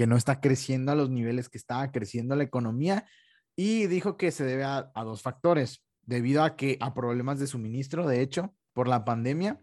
que 0.00 0.06
no 0.06 0.16
está 0.16 0.40
creciendo 0.40 0.92
a 0.92 0.94
los 0.94 1.10
niveles 1.10 1.50
que 1.50 1.58
estaba 1.58 1.92
creciendo 1.92 2.34
la 2.34 2.44
economía 2.44 3.06
y 3.54 3.86
dijo 3.86 4.16
que 4.16 4.30
se 4.30 4.44
debe 4.44 4.64
a, 4.64 4.90
dos 4.94 5.20
factores, 5.20 5.84
debido 6.00 6.42
a 6.42 6.56
que 6.56 6.78
a 6.80 6.94
problemas 6.94 7.38
de 7.38 7.46
suministro, 7.46 8.06
de 8.06 8.22
hecho, 8.22 8.56
por 8.72 8.88
la 8.88 9.04
pandemia, 9.04 9.60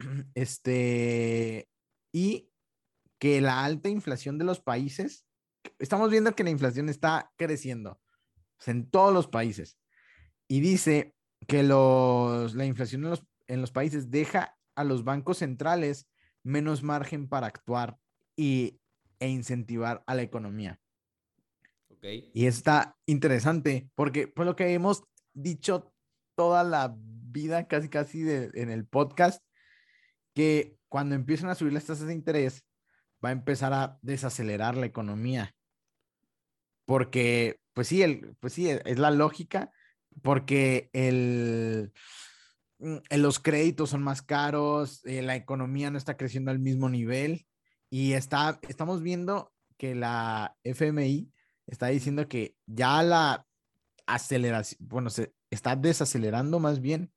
este, 0.34 1.68
y 2.12 2.50
que 3.20 3.40
la 3.40 3.64
alta 3.64 3.88
inflación 3.88 4.36
de 4.36 4.46
los 4.46 4.58
países, 4.58 5.24
estamos 5.78 6.10
viendo 6.10 6.34
que 6.34 6.42
la 6.42 6.50
inflación 6.50 6.88
está 6.88 7.30
creciendo 7.36 8.00
en 8.66 8.90
todos 8.90 9.14
los 9.14 9.28
países. 9.28 9.78
Y 10.48 10.58
dice 10.58 11.14
que 11.46 11.62
los, 11.62 12.56
la 12.56 12.64
inflación 12.64 13.04
en 13.04 13.10
los, 13.10 13.22
en 13.46 13.60
los 13.60 13.70
países 13.70 14.10
deja 14.10 14.58
a 14.74 14.82
los 14.82 15.04
bancos 15.04 15.38
centrales 15.38 16.08
menos 16.42 16.82
margen 16.82 17.28
para 17.28 17.46
actuar 17.46 17.96
y 18.34 18.80
e 19.20 19.28
incentivar 19.28 20.02
a 20.06 20.14
la 20.14 20.22
economía. 20.22 20.80
Okay. 21.96 22.30
Y 22.32 22.46
está 22.46 22.96
interesante 23.06 23.90
porque 23.94 24.28
por 24.28 24.46
lo 24.46 24.54
que 24.54 24.72
hemos 24.72 25.04
dicho 25.32 25.92
toda 26.36 26.62
la 26.62 26.94
vida, 26.96 27.66
casi 27.66 27.88
casi 27.88 28.22
en 28.22 28.70
el 28.70 28.86
podcast, 28.86 29.42
que 30.34 30.76
cuando 30.88 31.14
empiezan 31.14 31.50
a 31.50 31.54
subir 31.54 31.72
las 31.72 31.84
tasas 31.84 32.06
de 32.06 32.14
interés, 32.14 32.64
va 33.24 33.30
a 33.30 33.32
empezar 33.32 33.72
a 33.72 33.98
desacelerar 34.02 34.76
la 34.76 34.86
economía. 34.86 35.54
Porque, 36.86 37.60
pues 37.74 37.88
sí, 37.88 38.02
el, 38.02 38.36
pues 38.40 38.52
sí, 38.52 38.70
es 38.70 38.98
la 38.98 39.10
lógica, 39.10 39.70
porque 40.22 40.90
el, 40.92 41.92
mm, 42.78 42.98
los 43.16 43.40
créditos 43.40 43.90
son 43.90 44.02
más 44.02 44.22
caros, 44.22 45.04
eh, 45.04 45.22
la 45.22 45.36
economía 45.36 45.90
no 45.90 45.98
está 45.98 46.16
creciendo 46.16 46.50
al 46.50 46.60
mismo 46.60 46.88
nivel 46.88 47.46
y 47.90 48.12
está, 48.12 48.58
estamos 48.68 49.02
viendo 49.02 49.52
que 49.76 49.94
la 49.94 50.56
FMI 50.64 51.32
está 51.66 51.88
diciendo 51.88 52.28
que 52.28 52.56
ya 52.66 53.02
la 53.02 53.46
aceleración, 54.06 54.78
bueno, 54.88 55.10
se 55.10 55.34
está 55.50 55.76
desacelerando 55.76 56.58
más 56.58 56.80
bien 56.80 57.12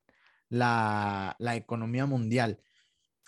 la, 0.49 1.35
economía 1.39 2.05
mundial. 2.05 2.59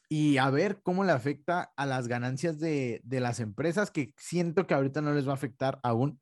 Y 0.10 0.38
a 0.38 0.50
ver 0.50 0.82
cómo 0.84 1.04
le 1.04 1.12
afecta 1.12 1.74
a 1.76 1.86
las 1.86 2.08
ganancias 2.08 2.60
de, 2.60 3.02
de 3.04 3.20
las 3.20 3.40
empresas, 3.40 3.90
que 3.90 4.14
siento 4.18 4.68
que 4.68 4.74
ahorita 4.76 5.02
no 5.02 5.14
les 5.14 5.28
va 5.28 5.32
a 5.32 5.36
afectar 5.36 5.80
aún. 5.82 6.20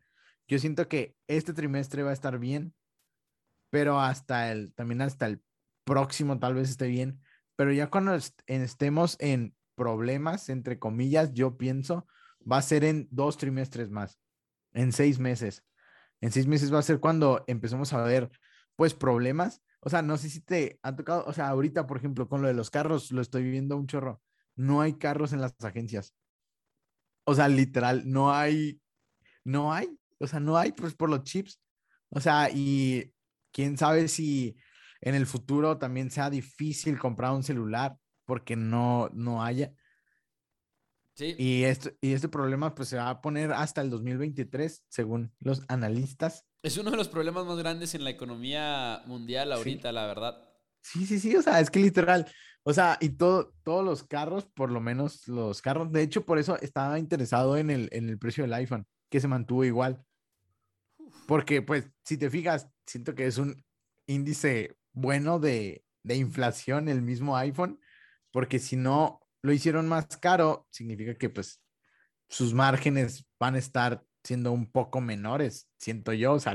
Yo 0.48 0.60
siento 0.60 0.88
que 0.88 1.16
este 1.28 1.54
trimestre 1.54 2.04
va 2.04 2.12
a 2.12 2.14
estar 2.14 2.40
bien, 2.40 2.74
pero 3.70 4.00
hasta 4.00 4.52
el, 4.52 4.74
también 4.74 5.02
hasta 5.02 5.26
el 5.26 5.44
próximo 5.84 6.40
tal 6.40 6.54
vez 6.56 6.70
esté 6.70 6.88
bien. 6.88 7.20
Pero 7.56 7.74
ya 7.74 7.90
cuando 7.90 8.18
estemos 8.48 9.18
en 9.20 9.56
problemas, 9.82 10.48
entre 10.50 10.78
comillas, 10.78 11.34
yo 11.34 11.58
pienso, 11.58 12.06
va 12.50 12.58
a 12.58 12.62
ser 12.62 12.84
en 12.84 13.08
dos 13.10 13.38
trimestres 13.38 13.90
más, 13.90 14.20
en 14.74 14.92
seis 14.92 15.18
meses. 15.18 15.64
En 16.22 16.32
seis 16.32 16.46
meses 16.46 16.72
va 16.72 16.78
a 16.78 16.84
ser 16.84 17.00
cuando 17.00 17.44
empecemos 17.48 17.92
a 17.94 18.04
ver, 18.04 18.30
pues, 18.76 18.94
problemas. 18.94 19.64
O 19.80 19.90
sea, 19.90 20.04
no 20.04 20.18
sé 20.18 20.30
si 20.30 20.42
te 20.42 20.80
ha 20.84 20.96
tocado, 20.96 21.24
o 21.26 21.34
sea, 21.34 21.48
ahorita, 21.50 21.88
por 21.88 21.98
ejemplo, 21.98 22.30
con 22.30 22.44
lo 22.44 22.48
de 22.48 22.54
los 22.54 22.70
carros, 22.70 23.12
lo 23.12 23.22
estoy 23.24 23.50
viendo 23.50 23.76
un 23.76 23.88
chorro. 23.88 24.22
No 24.56 24.82
hay 24.82 24.94
carros 25.00 25.34
en 25.34 25.42
las 25.42 25.56
agencias. 25.64 26.14
O 27.24 27.34
sea, 27.34 27.48
literal, 27.48 28.04
no 28.06 28.32
hay, 28.32 28.80
no 29.44 29.74
hay, 29.74 29.98
o 30.20 30.28
sea, 30.28 30.40
no 30.40 30.58
hay, 30.58 30.74
pues, 30.74 30.94
por 30.94 31.10
los 31.10 31.24
chips. 31.24 31.60
O 32.10 32.20
sea, 32.20 32.52
y 32.54 33.12
quién 33.52 33.80
sabe 33.80 34.08
si 34.08 34.56
en 35.02 35.16
el 35.16 35.26
futuro 35.26 35.80
también 35.80 36.12
sea 36.12 36.30
difícil 36.30 37.00
comprar 37.00 37.32
un 37.32 37.42
celular 37.42 37.98
porque 38.32 38.56
no, 38.56 39.10
no 39.12 39.44
haya. 39.44 39.74
Sí. 41.16 41.36
Y, 41.38 41.64
esto, 41.66 41.90
y 42.00 42.14
este 42.14 42.30
problema 42.30 42.74
pues 42.74 42.88
se 42.88 42.96
va 42.96 43.10
a 43.10 43.22
poner 43.22 43.52
hasta 43.52 43.82
el 43.82 43.90
2023, 43.90 44.86
según 44.88 45.34
los 45.40 45.66
analistas. 45.68 46.46
Es 46.64 46.78
uno 46.78 46.92
de 46.92 46.96
los 46.96 47.10
problemas 47.10 47.46
más 47.46 47.58
grandes 47.58 47.94
en 47.94 48.06
la 48.06 48.10
economía 48.10 49.04
mundial 49.06 49.52
ahorita, 49.52 49.92
la 49.92 50.08
verdad. 50.08 50.48
Sí, 50.82 51.06
sí, 51.06 51.20
sí, 51.20 51.36
o 51.36 51.42
sea, 51.42 51.60
es 51.60 51.70
que 51.70 51.82
literal, 51.82 52.26
o 52.64 52.72
sea, 52.72 52.98
y 53.02 53.10
todo, 53.10 53.54
todos 53.64 53.84
los 53.84 54.06
carros, 54.06 54.46
por 54.46 54.72
lo 54.72 54.80
menos 54.80 55.28
los 55.28 55.62
carros, 55.62 55.92
de 55.92 56.02
hecho, 56.02 56.26
por 56.26 56.40
eso 56.40 56.58
estaba 56.62 57.00
interesado 57.00 57.58
en 57.58 57.70
el, 57.70 57.90
en 57.92 58.08
el 58.08 58.18
precio 58.18 58.46
del 58.46 58.54
iPhone, 58.54 58.88
que 59.10 59.20
se 59.20 59.28
mantuvo 59.28 59.66
igual. 59.66 60.06
Porque, 61.28 61.62
pues, 61.62 61.92
si 62.06 62.16
te 62.16 62.30
fijas, 62.30 62.70
siento 62.86 63.14
que 63.14 63.26
es 63.26 63.38
un 63.38 63.62
índice 64.08 64.78
bueno 64.94 65.38
de, 65.38 65.84
de 66.04 66.16
inflación 66.16 66.88
el 66.88 67.02
mismo 67.02 67.36
iPhone, 67.36 67.78
porque 68.32 68.60
si 68.60 68.76
no 68.76 69.22
lo 69.42 69.54
hicieron 69.54 69.88
más 69.88 70.18
caro, 70.18 70.68
significa 70.70 71.16
que, 71.16 71.30
pues, 71.30 71.62
sus 72.30 72.54
márgenes 72.54 73.26
van 73.40 73.56
a 73.56 73.60
estar 73.60 74.04
siendo 74.24 74.52
un 74.52 74.72
poco 74.72 75.02
menores, 75.02 75.70
siento 75.78 76.14
yo, 76.14 76.34
o 76.34 76.40
sea, 76.40 76.54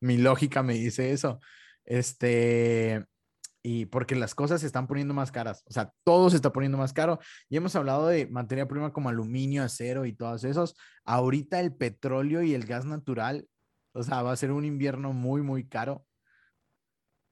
mi 0.00 0.18
lógica 0.18 0.62
me 0.62 0.74
dice 0.74 1.12
eso. 1.12 1.40
Este, 1.84 3.04
y 3.62 3.86
porque 3.86 4.14
las 4.14 4.34
cosas 4.34 4.60
se 4.60 4.66
están 4.68 4.86
poniendo 4.86 5.14
más 5.14 5.32
caras, 5.32 5.64
o 5.66 5.72
sea, 5.72 5.92
todo 6.04 6.30
se 6.30 6.36
está 6.36 6.52
poniendo 6.52 6.78
más 6.78 6.92
caro. 6.92 7.18
Y 7.48 7.56
hemos 7.56 7.74
hablado 7.74 8.06
de 8.06 8.26
materia 8.28 8.68
prima 8.68 8.92
como 8.92 9.08
aluminio, 9.08 9.64
acero 9.64 10.04
y 10.06 10.12
todos 10.12 10.44
esos. 10.44 10.76
Ahorita 11.04 11.58
el 11.60 11.74
petróleo 11.74 12.42
y 12.42 12.54
el 12.54 12.66
gas 12.66 12.84
natural, 12.84 13.48
o 13.92 14.02
sea, 14.02 14.22
va 14.22 14.32
a 14.32 14.36
ser 14.36 14.52
un 14.52 14.64
invierno 14.64 15.12
muy, 15.12 15.42
muy 15.42 15.66
caro. 15.68 16.06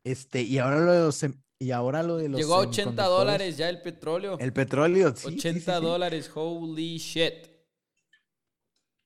Este, 0.04 0.42
y 0.42 0.59
ahora 0.59 0.80
lo 0.80 0.92
de 0.92 1.00
los, 1.00 1.24
y 1.59 1.71
ahora 1.71 2.03
lo 2.03 2.17
de 2.17 2.29
los 2.29 2.40
Llegó 2.40 2.55
a 2.57 2.59
80 2.59 3.05
dólares 3.05 3.57
ya 3.57 3.69
el 3.69 3.81
petróleo. 3.81 4.38
El 4.38 4.53
petróleo, 4.53 5.14
sí. 5.17 5.37
80 5.37 5.81
dólares, 5.81 6.31
holy 6.35 6.99
shit. 6.99 7.49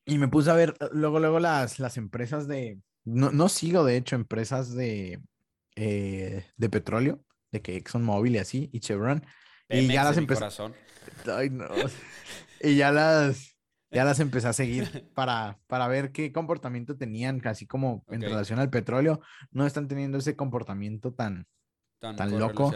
Y 0.07 0.19
me 0.19 0.29
puse 0.29 0.51
a 0.51 0.55
ver 0.55 0.75
luego, 0.93 1.21
luego 1.21 1.39
las, 1.39 1.79
las 1.79 1.99
empresas 1.99 2.49
de, 2.49 2.81
no, 3.05 3.31
no 3.31 3.49
sigo 3.49 3.85
de 3.85 3.97
hecho 3.97 4.17
empresas 4.17 4.75
de, 4.75 5.21
eh, 5.77 6.47
de 6.57 6.71
petróleo, 6.71 7.23
de 7.53 7.63
que 7.63 7.77
ExxonMobil 7.77 8.35
y 8.35 8.39
así, 8.39 8.71
y 8.73 8.81
Chevron. 8.81 9.25
y 9.69 9.87
ya 9.87 10.05
las 10.05 10.17
empecé. 10.17 10.45
Ay, 11.33 11.51
no. 11.51 11.69
y 12.61 12.77
ya 12.77 12.91
las, 12.91 13.57
ya 13.91 14.05
las 14.05 14.21
empecé 14.21 14.49
a 14.49 14.53
seguir 14.53 15.11
para, 15.15 15.59
para 15.67 15.89
ver 15.89 16.13
qué 16.13 16.33
comportamiento 16.33 16.97
tenían, 16.97 17.41
casi 17.41 17.67
como 17.67 18.05
en 18.09 18.23
relación 18.23 18.59
al 18.59 18.71
petróleo. 18.71 19.21
No 19.51 19.67
están 19.67 19.89
teniendo 19.89 20.19
ese 20.19 20.37
comportamiento 20.37 21.13
tan, 21.13 21.47
tan, 21.99 22.17
tan 22.17 22.39
loco. 22.39 22.73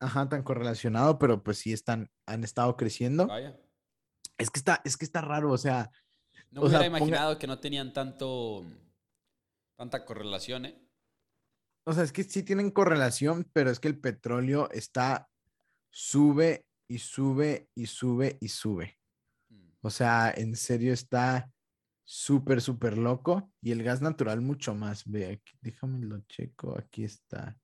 Ajá, 0.00 0.28
tan 0.28 0.42
correlacionado, 0.42 1.18
pero 1.18 1.42
pues 1.42 1.58
sí 1.58 1.72
están, 1.72 2.10
han 2.26 2.42
estado 2.42 2.76
creciendo. 2.76 3.28
Es 4.36 4.50
que 4.50 4.58
está, 4.58 4.80
es 4.84 4.96
que 4.96 5.04
está 5.04 5.20
raro, 5.20 5.52
o 5.52 5.58
sea, 5.58 5.90
no 6.50 6.62
me 6.62 6.68
hubiera 6.68 6.86
imaginado 6.86 7.38
que 7.38 7.46
no 7.46 7.60
tenían 7.60 7.92
tanto, 7.92 8.64
tanta 9.76 10.04
correlación, 10.04 10.66
¿eh? 10.66 10.88
O 11.84 11.92
sea, 11.92 12.04
es 12.04 12.12
que 12.12 12.24
sí 12.24 12.42
tienen 12.42 12.70
correlación, 12.70 13.48
pero 13.52 13.70
es 13.70 13.80
que 13.80 13.88
el 13.88 13.98
petróleo 13.98 14.70
está, 14.70 15.28
sube 15.90 16.66
y 16.88 16.98
sube 16.98 17.68
y 17.74 17.86
sube 17.86 18.38
y 18.40 18.48
sube. 18.48 18.98
Mm. 19.48 19.70
O 19.80 19.90
sea, 19.90 20.32
en 20.36 20.54
serio 20.54 20.92
está 20.92 21.50
súper, 22.04 22.60
súper 22.60 22.98
loco. 22.98 23.50
Y 23.60 23.72
el 23.72 23.82
gas 23.82 24.02
natural 24.02 24.40
mucho 24.40 24.74
más. 24.74 25.04
Ve, 25.06 25.32
aquí, 25.32 25.58
déjame 25.60 26.04
lo 26.04 26.20
checo. 26.28 26.78
Aquí 26.78 27.04
está. 27.04 27.58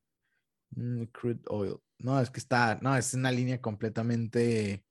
Mm, 0.70 1.04
crude 1.04 1.40
oil. 1.48 1.76
No, 1.98 2.20
es 2.20 2.30
que 2.30 2.40
está, 2.40 2.78
no, 2.82 2.96
es 2.96 3.14
una 3.14 3.32
línea 3.32 3.60
completamente, 3.60 4.84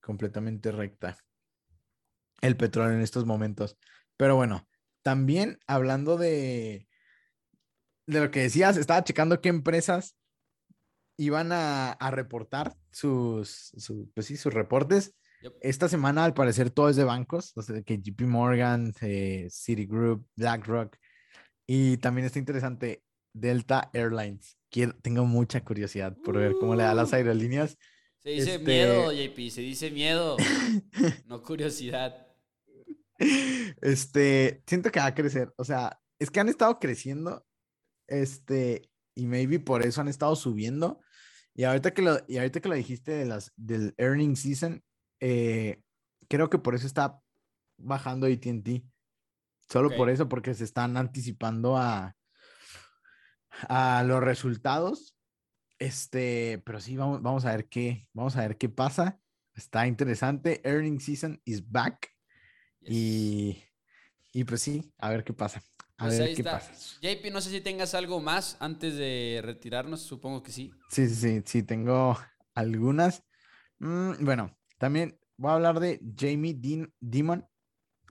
completamente 0.00 0.72
recta 0.72 1.16
el 2.40 2.56
petróleo 2.56 2.94
en 2.94 3.02
estos 3.02 3.26
momentos. 3.26 3.76
Pero 4.16 4.36
bueno, 4.36 4.66
también 5.02 5.58
hablando 5.66 6.16
de, 6.16 6.88
de 8.06 8.20
lo 8.20 8.30
que 8.30 8.40
decías, 8.40 8.76
estaba 8.76 9.04
checando 9.04 9.40
qué 9.40 9.48
empresas 9.48 10.16
iban 11.16 11.50
a, 11.52 11.96
reportar 12.10 12.74
sus, 12.90 13.72
pues 14.14 14.26
sí, 14.26 14.36
sus 14.36 14.54
reportes. 14.54 15.14
Esta 15.60 15.88
semana, 15.88 16.24
al 16.24 16.34
parecer, 16.34 16.70
todo 16.70 16.88
es 16.88 16.96
de 16.96 17.04
bancos, 17.04 17.52
o 17.56 17.62
sea, 17.62 17.82
que 17.82 17.98
JP 17.98 18.22
Morgan, 18.22 18.92
eh, 19.00 19.48
Citigroup, 19.50 20.26
BlackRock. 20.36 20.96
Y 21.66 21.98
también 21.98 22.26
está 22.26 22.38
interesante, 22.38 23.02
Delta 23.32 23.90
Airlines. 23.92 24.59
Quiero, 24.70 24.94
tengo 25.02 25.24
mucha 25.24 25.64
curiosidad 25.64 26.16
por 26.24 26.38
ver 26.38 26.54
cómo 26.60 26.76
le 26.76 26.84
da 26.84 26.94
las 26.94 27.12
uh. 27.12 27.16
aerolíneas. 27.16 27.76
Se 28.20 28.30
dice 28.30 28.54
este 28.56 28.64
miedo, 28.64 29.12
JP, 29.12 29.50
se 29.50 29.60
dice 29.62 29.90
miedo, 29.90 30.36
no 31.26 31.42
curiosidad. 31.42 32.26
Este, 33.82 34.62
siento 34.66 34.90
que 34.90 35.00
va 35.00 35.06
a 35.06 35.14
crecer. 35.14 35.52
O 35.56 35.64
sea, 35.64 36.00
es 36.18 36.30
que 36.30 36.40
han 36.40 36.48
estado 36.48 36.78
creciendo. 36.78 37.46
Este, 38.06 38.90
y 39.14 39.26
maybe 39.26 39.58
por 39.58 39.82
eso 39.84 40.00
han 40.00 40.08
estado 40.08 40.36
subiendo. 40.36 41.00
Y 41.54 41.64
ahorita 41.64 41.92
que 41.92 42.02
lo, 42.02 42.18
y 42.28 42.36
ahorita 42.38 42.60
que 42.60 42.68
lo 42.68 42.74
dijiste 42.74 43.12
de 43.12 43.26
las, 43.26 43.52
del 43.56 43.94
earning 43.98 44.36
season, 44.36 44.82
eh, 45.20 45.82
creo 46.28 46.48
que 46.48 46.58
por 46.58 46.74
eso 46.74 46.86
está 46.86 47.20
bajando 47.78 48.26
ATT. 48.26 48.84
Solo 49.68 49.94
por 49.96 50.10
eso, 50.10 50.28
porque 50.28 50.54
se 50.54 50.64
están 50.64 50.96
anticipando 50.96 51.76
a, 51.76 52.16
a 53.68 54.02
los 54.04 54.22
resultados. 54.22 55.16
Este, 55.78 56.62
pero 56.64 56.80
sí, 56.80 56.96
vamos, 56.96 57.22
vamos 57.22 57.44
a 57.44 57.52
ver 57.52 57.68
qué, 57.68 58.08
vamos 58.12 58.36
a 58.36 58.42
ver 58.42 58.58
qué 58.58 58.68
pasa. 58.68 59.20
Está 59.54 59.86
interesante. 59.86 60.60
Earning 60.64 61.00
season 61.00 61.40
is 61.44 61.68
back. 61.70 62.10
Y, 62.82 63.62
y 64.32 64.44
pues 64.44 64.62
sí, 64.62 64.92
a 64.98 65.10
ver 65.10 65.24
qué 65.24 65.32
pasa. 65.32 65.62
A 65.96 66.06
pues 66.06 66.18
ver 66.18 66.34
qué 66.34 66.44
pasa. 66.44 66.72
JP, 67.02 67.30
no 67.30 67.40
sé 67.40 67.50
si 67.50 67.60
tengas 67.60 67.94
algo 67.94 68.20
más 68.20 68.56
antes 68.60 68.96
de 68.96 69.40
retirarnos, 69.44 70.00
supongo 70.00 70.42
que 70.42 70.50
sí. 70.50 70.72
Sí, 70.88 71.08
sí, 71.08 71.14
sí, 71.14 71.42
sí, 71.44 71.62
tengo 71.62 72.18
algunas. 72.54 73.22
Mm, 73.78 74.24
bueno, 74.24 74.56
también 74.78 75.18
voy 75.36 75.50
a 75.50 75.54
hablar 75.54 75.80
de 75.80 76.00
Jamie 76.16 76.54
Dean, 76.54 76.92
Dimon. 77.00 77.46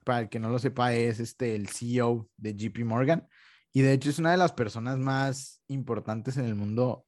Para 0.04 0.20
el 0.20 0.28
que 0.28 0.38
no 0.38 0.50
lo 0.50 0.58
sepa, 0.58 0.94
es 0.94 1.20
este, 1.20 1.54
el 1.54 1.68
CEO 1.68 2.28
de 2.36 2.54
JP 2.54 2.84
Morgan. 2.84 3.28
Y 3.72 3.82
de 3.82 3.92
hecho 3.92 4.10
es 4.10 4.18
una 4.18 4.32
de 4.32 4.36
las 4.36 4.52
personas 4.52 4.98
más 4.98 5.62
importantes 5.68 6.36
en 6.36 6.44
el 6.44 6.54
mundo 6.54 7.06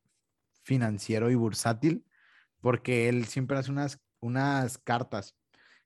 financiero 0.63 1.31
y 1.31 1.35
bursátil, 1.35 2.05
porque 2.61 3.09
él 3.09 3.27
siempre 3.27 3.59
hace 3.59 3.71
unas, 3.71 4.01
unas 4.21 4.79
cartas 4.79 5.37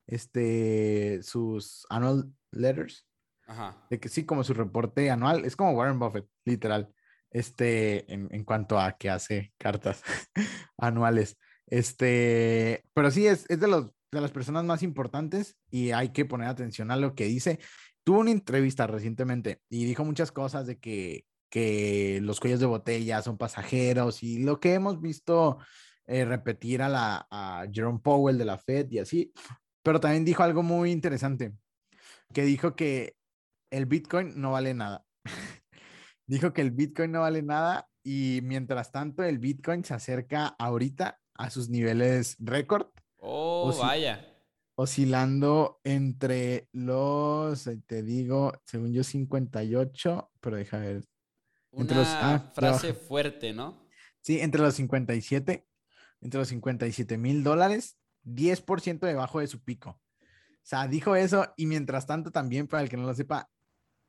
este, 0.07 1.21
sus 1.23 1.87
annual 1.89 2.33
letters. 2.51 3.07
Ajá. 3.47 3.87
De 3.91 4.01
que 4.01 4.09
sí, 4.09 4.25
como 4.25 4.45
su 4.45 4.55
reporte 4.55 5.11
anual, 5.11 5.45
es 5.45 5.57
como 5.57 5.73
Warren 5.73 5.99
Buffett, 5.99 6.27
literal, 6.45 6.93
este, 7.31 8.13
en, 8.13 8.29
en 8.31 8.45
cuanto 8.45 8.79
a 8.79 8.97
que 8.97 9.09
hace 9.09 9.53
cartas 9.59 10.03
anuales. 10.79 11.39
Este, 11.67 12.85
pero 12.95 13.11
sí, 13.11 13.27
es, 13.27 13.45
es 13.49 13.61
de, 13.61 13.69
los, 13.69 13.91
de 14.13 14.21
las 14.21 14.31
personas 14.31 14.65
más 14.65 14.83
importantes 14.83 15.57
y 15.71 15.91
hay 15.91 16.11
que 16.11 16.25
poner 16.25 16.49
atención 16.49 16.91
a 16.91 16.97
lo 16.97 17.15
que 17.15 17.25
dice. 17.25 17.59
Tuvo 18.07 18.21
una 18.21 18.31
entrevista 18.31 18.87
recientemente 18.87 19.63
y 19.69 19.85
dijo 19.85 20.05
muchas 20.05 20.31
cosas 20.31 20.65
de 20.69 20.79
que, 20.79 21.27
que 21.51 22.21
los 22.23 22.39
cuellos 22.39 22.61
de 22.61 22.67
botella 22.67 23.21
son 23.21 23.37
pasajeros 23.37 24.23
y 24.23 24.45
lo 24.45 24.61
que 24.61 24.75
hemos 24.75 25.01
visto 25.01 25.59
eh, 26.07 26.25
repetir 26.25 26.83
a, 26.83 26.89
la, 26.89 27.27
a 27.33 27.67
Jerome 27.69 27.99
Powell 27.99 28.39
de 28.39 28.45
la 28.45 28.59
Fed 28.59 28.93
y 28.93 29.01
así, 29.01 29.33
pero 29.83 29.99
también 29.99 30.25
dijo 30.25 30.45
algo 30.45 30.63
muy 30.63 30.93
interesante, 30.93 31.55
que 32.33 32.43
dijo 32.43 32.77
que 32.77 33.17
el 33.73 33.87
Bitcoin 33.87 34.41
no 34.41 34.53
vale 34.53 34.73
nada. 34.73 35.05
dijo 36.29 36.53
que 36.53 36.61
el 36.61 36.71
Bitcoin 36.71 37.11
no 37.11 37.23
vale 37.23 37.43
nada 37.43 37.89
y 38.05 38.39
mientras 38.45 38.93
tanto 38.93 39.25
el 39.25 39.41
Bitcoin 39.41 39.83
se 39.83 39.95
acerca 39.95 40.55
ahorita 40.61 41.19
a 41.35 41.51
sus 41.51 41.71
niveles 41.71 42.37
récord. 42.39 42.87
Oh, 43.19 43.77
vaya. 43.81 44.36
Oscilando 44.77 45.81
entre 45.85 46.69
los, 46.73 47.69
te 47.87 48.03
digo, 48.03 48.53
según 48.65 48.93
yo 48.93 49.03
58, 49.03 50.31
pero 50.41 50.57
deja 50.57 50.79
ver. 50.79 51.05
Una 51.71 51.95
ah, 51.97 52.53
frase 52.55 52.95
fuerte, 52.95 53.53
¿no? 53.53 53.87
Sí, 54.21 54.41
entre 54.41 54.61
los 54.61 54.75
57, 54.75 55.67
entre 56.21 56.39
los 56.39 56.49
57 56.49 57.19
mil 57.19 57.43
dólares 57.43 57.99
10% 58.25 59.01
debajo 59.01 59.41
de 59.41 59.47
su 59.47 59.63
pico. 59.63 59.91
O 59.91 60.69
sea, 60.69 60.89
dijo 60.89 61.17
eso 61.17 61.53
y 61.57 61.67
mientras 61.67 62.07
tanto 62.07 62.31
también, 62.31 62.67
para 62.67 62.83
el 62.83 62.89
que 62.89 62.97
no 62.97 63.05
lo 63.05 63.15
sepa, 63.15 63.49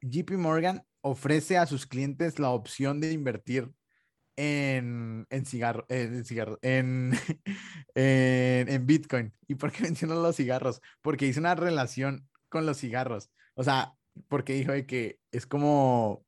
JP 0.02 0.32
Morgan 0.32 0.84
ofrece 1.02 1.58
a 1.58 1.66
sus 1.66 1.86
clientes 1.86 2.40
la 2.40 2.50
opción 2.50 3.00
de 3.00 3.12
invertir 3.12 3.72
en, 4.38 5.26
en 5.30 5.46
cigarro, 5.46 5.86
en, 5.90 6.24
cigarro 6.24 6.60
en, 6.62 7.12
en, 7.96 8.86
Bitcoin. 8.86 9.34
¿Y 9.48 9.56
por 9.56 9.72
qué 9.72 9.84
mencionó 9.84 10.16
los 10.22 10.38
cigarros? 10.38 10.82
Porque 11.02 11.28
hizo 11.28 11.40
una 11.40 11.56
relación 11.56 12.28
con 12.48 12.66
los 12.66 12.78
cigarros. 12.78 13.30
O 13.56 13.64
sea, 13.64 13.94
porque 14.30 14.54
dijo 14.54 14.72
que 14.88 15.20
es 15.32 15.46
como, 15.46 16.24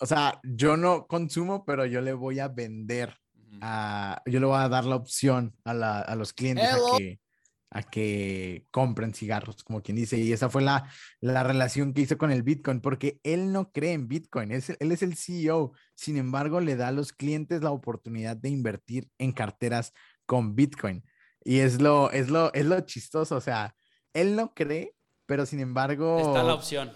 o 0.00 0.06
sea, 0.06 0.40
yo 0.42 0.76
no 0.76 1.06
consumo, 1.06 1.64
pero 1.64 1.86
yo 1.86 2.00
le 2.00 2.12
voy 2.12 2.40
a 2.40 2.48
vender, 2.48 3.16
a, 3.60 4.20
yo 4.26 4.40
le 4.40 4.46
voy 4.46 4.58
a 4.58 4.68
dar 4.68 4.84
la 4.84 4.96
opción 4.96 5.56
a, 5.64 5.74
la, 5.74 6.00
a 6.00 6.14
los 6.16 6.32
clientes 6.32 6.68
a 6.68 6.98
que, 6.98 7.20
a 7.70 7.82
que 7.82 8.66
compren 8.70 9.14
cigarros, 9.14 9.62
como 9.62 9.82
quien 9.82 9.96
dice. 9.96 10.18
Y 10.18 10.32
esa 10.32 10.48
fue 10.48 10.62
la, 10.62 10.90
la 11.20 11.42
relación 11.42 11.92
que 11.92 12.02
hizo 12.02 12.18
con 12.18 12.30
el 12.30 12.42
Bitcoin, 12.42 12.80
porque 12.80 13.20
él 13.22 13.52
no 13.52 13.72
cree 13.72 13.92
en 13.92 14.08
Bitcoin, 14.08 14.52
es, 14.52 14.70
él 14.78 14.92
es 14.92 15.02
el 15.02 15.16
CEO. 15.16 15.72
Sin 15.94 16.16
embargo, 16.16 16.60
le 16.60 16.76
da 16.76 16.88
a 16.88 16.92
los 16.92 17.12
clientes 17.12 17.62
la 17.62 17.70
oportunidad 17.70 18.36
de 18.36 18.48
invertir 18.48 19.10
en 19.18 19.32
carteras 19.32 19.92
con 20.26 20.54
Bitcoin. 20.54 21.04
Y 21.44 21.60
es 21.60 21.80
lo, 21.80 22.10
es 22.10 22.28
lo, 22.28 22.52
es 22.52 22.66
lo 22.66 22.80
chistoso, 22.80 23.36
o 23.36 23.40
sea, 23.40 23.74
él 24.12 24.36
no 24.36 24.54
cree, 24.54 24.94
pero 25.26 25.46
sin 25.46 25.60
embargo... 25.60 26.18
Está 26.18 26.42
la 26.42 26.54
opción. 26.54 26.92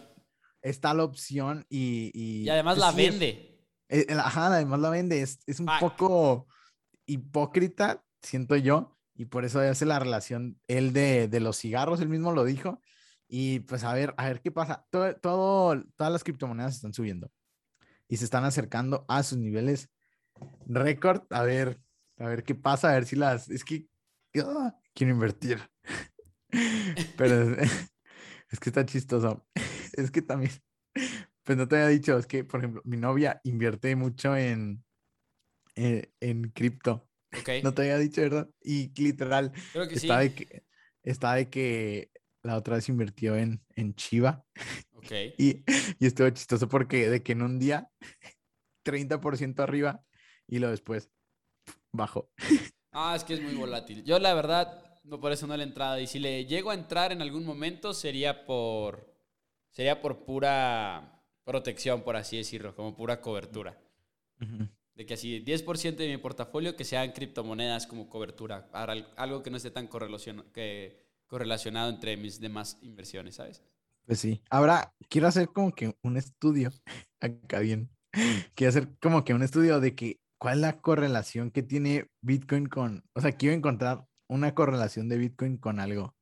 Está 0.63 0.95
la 0.95 1.05
opción 1.05 1.67
y... 1.69 2.11
Y, 2.15 2.49
además 2.49 2.77
pues 2.77 2.87
la 2.87 2.93
vende. 2.93 3.53
Eh, 3.89 4.07
ajá, 4.11 4.47
además 4.47 4.81
la 4.81 4.91
vende. 4.91 5.23
Es, 5.23 5.61
un 5.61 5.69
poco 5.81 6.47
hipócrita, 7.07 8.05
siento 8.23 8.57
yo, 8.57 8.99
y 9.23 9.27
por 9.27 9.45
eso 9.45 9.61
hace 9.61 9.87
la 9.87 10.01
relación 10.01 10.59
él 10.67 10.93
de, 10.93 11.29
de, 11.29 11.39
los 11.39 11.57
cigarros, 11.57 12.01
él 12.01 12.09
mismo 12.09 12.33
lo 12.33 12.45
dijo. 12.45 12.81
Y 13.29 13.61
pues 13.61 13.85
a 13.85 13.95
ver, 13.95 14.15
a 14.17 14.27
ver 14.27 14.41
qué 14.41 14.51
pasa. 14.51 14.85
Todo, 14.91 15.15
todo, 15.15 15.81
todas 15.95 16.13
las 16.13 16.25
criptomonedas 16.25 16.75
están 16.75 16.93
subiendo 16.93 17.31
y 18.09 18.17
se 18.17 18.25
están 18.25 18.45
acercando 18.45 19.05
a 19.07 19.23
sus 19.23 19.39
niveles 19.39 19.91
récord. 20.67 21.23
A 21.31 21.45
ver, 21.45 21.81
a 22.19 22.27
ver 22.27 22.43
qué 22.43 22.57
pasa, 22.57 22.91
a 22.91 22.95
ver 22.95 23.05
si 23.05 23.15
las... 23.15 23.49
Es 23.49 23.65
que 23.65 23.87
ah, 24.45 24.75
quiero 24.93 25.13
invertir. 25.13 25.61
Pero 27.17 27.57
es, 28.51 28.59
que 28.59 28.71
está 28.71 28.85
chistoso. 28.85 29.47
Es 29.93 30.11
que 30.11 30.23
también, 30.23 30.51
pues 31.45 31.57
no 31.57 31.69
te 31.69 31.77
había 31.77 31.89
dicho, 31.89 32.19
es 32.19 32.27
que, 32.27 32.45
por 32.45 32.59
ejemplo, 32.59 32.83
mi 32.85 32.97
novia 32.97 33.41
invierte 33.45 33.95
mucho 33.95 34.35
en, 34.35 34.83
en, 35.77 36.11
en 36.19 36.51
cripto. 36.51 37.07
No 37.65 37.75
te 37.75 37.83
había 37.83 37.99
dicho, 37.99 38.21
¿verdad? 38.21 38.49
Y 38.63 38.93
literal, 39.01 39.53
Creo 39.73 39.89
que 39.89 39.95
está, 39.95 40.19
de 40.19 40.35
que, 40.35 40.65
está 41.03 41.35
de 41.35 41.49
que 41.49 42.11
la 42.43 42.57
otra 42.57 42.77
vez 42.77 42.89
invirtió 42.89 43.37
en, 43.37 43.63
en 43.75 43.95
Chiva. 43.95 44.45
Ok. 44.93 45.13
Y, 45.39 45.65
y 45.99 46.07
estuvo 46.07 46.31
chistoso 46.31 46.69
porque 46.69 47.11
de 47.11 47.23
que 47.23 47.33
en 47.33 47.43
un 47.43 47.59
día 47.59 47.89
30% 48.85 49.61
arriba 49.61 50.05
y 50.47 50.59
lo 50.59 50.71
después 50.71 51.11
bajó. 51.91 52.31
Ah, 52.93 53.15
es 53.17 53.25
que 53.25 53.35
es 53.35 53.41
muy 53.41 53.55
volátil. 53.55 54.05
Yo 54.05 54.19
la 54.19 54.35
verdad 54.35 54.83
no 55.05 55.21
por 55.21 55.33
eso 55.33 55.47
no 55.47 55.57
la 55.57 55.63
entrada. 55.63 56.01
Y 56.01 56.07
si 56.07 56.19
le 56.19 56.45
llego 56.47 56.71
a 56.71 56.75
entrar 56.75 57.13
en 57.13 57.23
algún 57.23 57.45
momento, 57.45 57.95
sería 57.95 58.45
por. 58.45 59.13
Sería 59.71 60.01
por 60.01 60.25
pura 60.25 61.25
protección, 61.45 62.03
por 62.03 62.17
así 62.17 62.37
decirlo, 62.37 62.75
como 62.77 62.95
pura 62.95 63.21
cobertura. 63.21 63.81
De 64.95 65.07
que 65.07 65.15
así 65.15 65.43
10% 65.43 65.97
de 65.97 66.09
mi 66.09 66.19
portafolio 66.19 66.77
que 66.77 66.85
sean 66.85 67.13
criptomonedas 67.13 67.87
como 67.87 68.09
cobertura. 68.09 68.71
Para 68.71 68.95
algo 69.17 69.43
que 69.43 69.51
no 69.51 69.57
esté 69.57 69.71
tan 69.71 69.89
que, 70.53 70.99
correlacionado 71.27 71.91
entre 71.91 72.17
mis 72.17 72.41
demás 72.41 72.79
inversiones, 72.83 73.37
¿sabes? 73.37 73.63
Pues 74.05 74.19
sí. 74.19 74.43
Ahora 74.51 74.95
quiero 75.09 75.29
hacer 75.29 75.49
como 75.49 75.73
que 75.73 75.95
un 76.03 76.17
estudio. 76.17 76.71
Acá 77.21 77.61
bien. 77.61 77.91
Quiero 78.55 78.69
hacer 78.69 78.89
como 79.01 79.25
que 79.25 79.33
un 79.33 79.43
estudio 79.43 79.81
de 79.81 79.95
que 79.95 80.21
cuál 80.39 80.57
es 80.57 80.61
la 80.61 80.81
correlación 80.81 81.51
que 81.51 81.63
tiene 81.63 82.11
Bitcoin 82.21 82.67
con. 82.67 83.05
O 83.15 83.21
sea, 83.21 83.33
quiero 83.33 83.55
encontrar 83.55 84.05
una 84.29 84.55
correlación 84.55 85.09
de 85.09 85.17
Bitcoin 85.17 85.57
con 85.57 85.81
algo. 85.81 86.15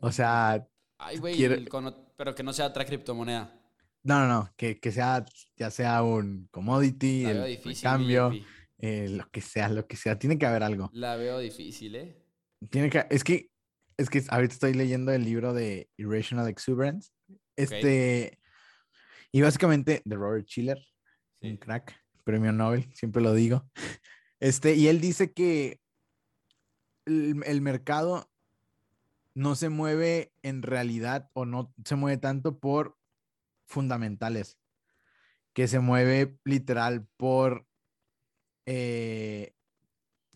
O 0.00 0.10
sea. 0.10 0.66
Ay, 0.98 1.18
güey, 1.18 1.68
pero 2.16 2.34
que 2.34 2.42
no 2.42 2.52
sea 2.52 2.66
otra 2.66 2.84
criptomoneda. 2.84 3.57
No, 4.02 4.20
no, 4.20 4.28
no, 4.28 4.50
que, 4.56 4.78
sea, 4.92 5.24
ya 5.56 5.70
sea 5.70 6.02
un 6.02 6.48
commodity, 6.50 7.24
el, 7.24 7.60
cambio, 7.82 8.32
eh, 8.78 9.08
lo 9.10 9.28
que 9.30 9.40
sea, 9.40 9.68
lo 9.68 9.86
que 9.86 9.96
sea, 9.96 10.18
tiene 10.18 10.38
que 10.38 10.46
haber 10.46 10.62
algo. 10.62 10.88
La 10.92 11.16
veo 11.16 11.38
difícil, 11.38 11.96
¿eh? 11.96 12.16
Tiene 12.70 12.90
que, 12.90 13.06
es 13.10 13.24
que, 13.24 13.50
es 13.96 14.08
que 14.08 14.22
ahorita 14.28 14.54
estoy 14.54 14.74
leyendo 14.74 15.12
el 15.12 15.24
libro 15.24 15.52
de 15.52 15.90
Irrational 15.96 16.48
Exuberance. 16.48 17.10
Este, 17.56 18.38
y 19.32 19.42
básicamente 19.42 20.02
de 20.04 20.16
Robert 20.16 20.46
Schiller, 20.46 20.78
un 21.42 21.56
crack, 21.56 21.94
premio 22.24 22.52
Nobel, 22.52 22.88
siempre 22.94 23.22
lo 23.22 23.34
digo. 23.34 23.68
Este, 24.40 24.76
y 24.76 24.86
él 24.86 25.00
dice 25.00 25.32
que 25.32 25.80
el, 27.06 27.60
mercado 27.60 28.30
no 29.34 29.56
se 29.56 29.68
mueve 29.68 30.32
en 30.42 30.62
realidad 30.62 31.28
o 31.32 31.44
no 31.44 31.74
se 31.84 31.96
mueve 31.96 32.18
tanto 32.18 32.60
por 32.60 32.97
fundamentales, 33.68 34.58
que 35.52 35.68
se 35.68 35.78
mueve 35.78 36.38
literal 36.44 37.06
por, 37.16 37.66
eh, 38.66 39.54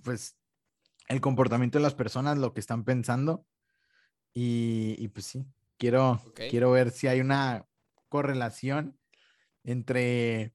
pues, 0.02 0.36
el 1.08 1.20
comportamiento 1.20 1.78
de 1.78 1.82
las 1.82 1.94
personas, 1.94 2.38
lo 2.38 2.52
que 2.52 2.60
están 2.60 2.84
pensando. 2.84 3.46
Y, 4.34 5.08
pues 5.08 5.26
sí, 5.26 5.44
quiero, 5.78 6.22
quiero 6.48 6.70
ver 6.70 6.90
si 6.90 7.06
hay 7.06 7.20
una 7.20 7.66
correlación 8.08 8.98
entre, 9.64 10.54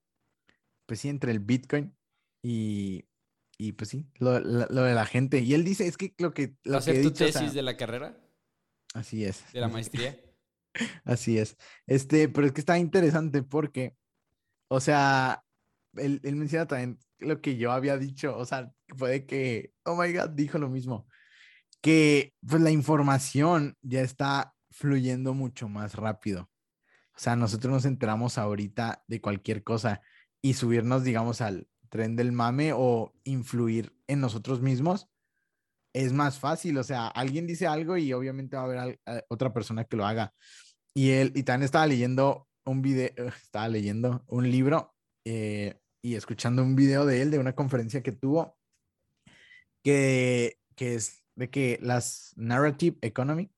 pues 0.86 1.02
sí, 1.02 1.10
entre 1.10 1.32
el 1.32 1.40
Bitcoin 1.40 1.96
y, 2.42 3.06
y 3.58 3.74
pues 3.74 3.90
sí, 3.90 4.08
lo, 4.16 4.40
de 4.40 4.94
la 4.96 5.06
gente. 5.06 5.40
Y 5.40 5.54
él 5.54 5.64
dice, 5.64 5.88
es 5.88 5.98
que 5.98 6.16
lo 6.18 6.34
que... 6.34 6.56
Lo 6.64 6.78
¿Hacer 6.78 7.04
tu 7.04 7.12
tesis 7.12 7.54
de 7.54 7.62
la 7.62 7.78
carrera? 7.78 8.18
Así 8.94 9.26
es. 9.26 9.44
¿De 9.54 9.62
la 9.62 9.68
maestría? 9.68 10.20
así 11.06 11.38
es. 11.38 11.58
Este, 11.86 12.30
pero 12.30 12.48
es 12.48 12.54
que 12.54 12.62
está 12.62 12.78
interesante 12.78 13.44
porque, 13.44 13.96
o 14.70 14.80
sea, 14.80 15.44
él, 15.96 16.22
él 16.24 16.36
menciona 16.36 16.68
también 16.68 17.00
lo 17.20 17.42
que 17.42 17.58
yo 17.58 17.72
había 17.72 17.98
dicho, 17.98 18.38
o 18.38 18.46
sea, 18.46 18.72
puede 18.98 19.26
que, 19.26 19.74
oh 19.84 19.96
my 19.96 20.14
God, 20.14 20.30
dijo 20.30 20.58
lo 20.58 20.70
mismo, 20.70 21.08
que 21.82 22.34
pues 22.48 22.62
la 22.62 22.72
información 22.72 23.76
ya 23.82 24.02
está 24.02 24.54
fluyendo 24.72 25.34
mucho 25.34 25.70
más 25.70 25.96
rápido. 25.96 26.50
O 27.16 27.20
sea, 27.20 27.36
nosotros 27.36 27.74
nos 27.74 27.86
enteramos 27.86 28.38
ahorita 28.38 29.04
de 29.08 29.22
cualquier 29.22 29.64
cosa 29.64 30.02
y 30.42 30.54
subirnos, 30.54 31.04
digamos, 31.04 31.42
al, 31.42 31.68
tren 31.90 32.16
del 32.16 32.32
mame 32.32 32.74
o 32.74 33.14
influir 33.24 33.96
en 34.08 34.20
nosotros 34.20 34.62
mismos, 34.62 35.10
es 35.94 36.14
más 36.14 36.40
fácil. 36.40 36.78
O 36.78 36.84
sea, 36.84 37.08
alguien 37.08 37.48
dice 37.48 37.68
algo 37.68 37.98
y 37.98 38.14
obviamente 38.14 38.56
va 38.56 38.64
a 38.64 38.66
haber 38.66 39.02
otra 39.30 39.54
persona 39.54 39.86
que 39.86 39.98
lo 39.98 40.06
haga. 40.06 40.34
Y 40.94 41.12
él, 41.12 41.32
y 41.36 41.44
también 41.44 41.66
estaba 41.66 41.88
leyendo 41.88 42.48
un 42.66 42.82
video, 42.82 43.10
estaba 43.28 43.68
leyendo 43.68 44.24
un 44.28 44.50
libro 44.50 44.96
eh, 45.26 45.80
y 46.02 46.16
escuchando 46.16 46.64
un 46.64 46.76
video 46.76 47.06
de 47.06 47.22
él 47.22 47.32
de 47.32 47.40
una 47.40 47.54
conferencia 47.54 48.02
que 48.02 48.12
tuvo, 48.12 48.58
que, 49.84 50.60
que 50.76 50.96
es 50.96 51.24
de 51.36 51.50
que 51.50 51.80
las 51.82 52.34
narrative 52.36 52.98
economy, 53.02 53.52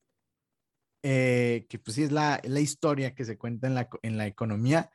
eh, 1.02 1.66
que 1.68 1.78
pues 1.78 1.94
sí 1.94 2.02
es 2.02 2.12
la, 2.12 2.40
la, 2.44 2.60
historia 2.60 3.14
que 3.14 3.24
se 3.24 3.38
cuenta 3.38 3.66
en 3.66 3.74
la, 3.74 3.88
en 4.02 4.18
la 4.18 4.26
economía, 4.26 4.90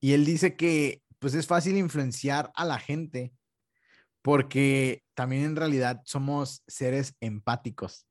y 0.00 0.12
él 0.12 0.24
dice 0.24 0.56
que 0.56 1.02
pues 1.18 1.34
es 1.34 1.46
fácil 1.46 1.76
influenciar 1.76 2.50
a 2.54 2.64
la 2.64 2.78
gente 2.78 3.32
porque 4.22 5.04
también 5.14 5.44
en 5.44 5.56
realidad 5.56 6.02
somos 6.04 6.62
seres 6.66 7.14
empáticos. 7.20 8.06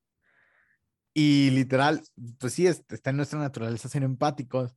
Y 1.13 1.49
literal, 1.51 2.01
pues 2.39 2.53
sí, 2.53 2.67
está 2.67 3.09
en 3.09 3.17
nuestra 3.17 3.39
naturaleza 3.39 3.89
ser 3.89 4.03
empáticos 4.03 4.75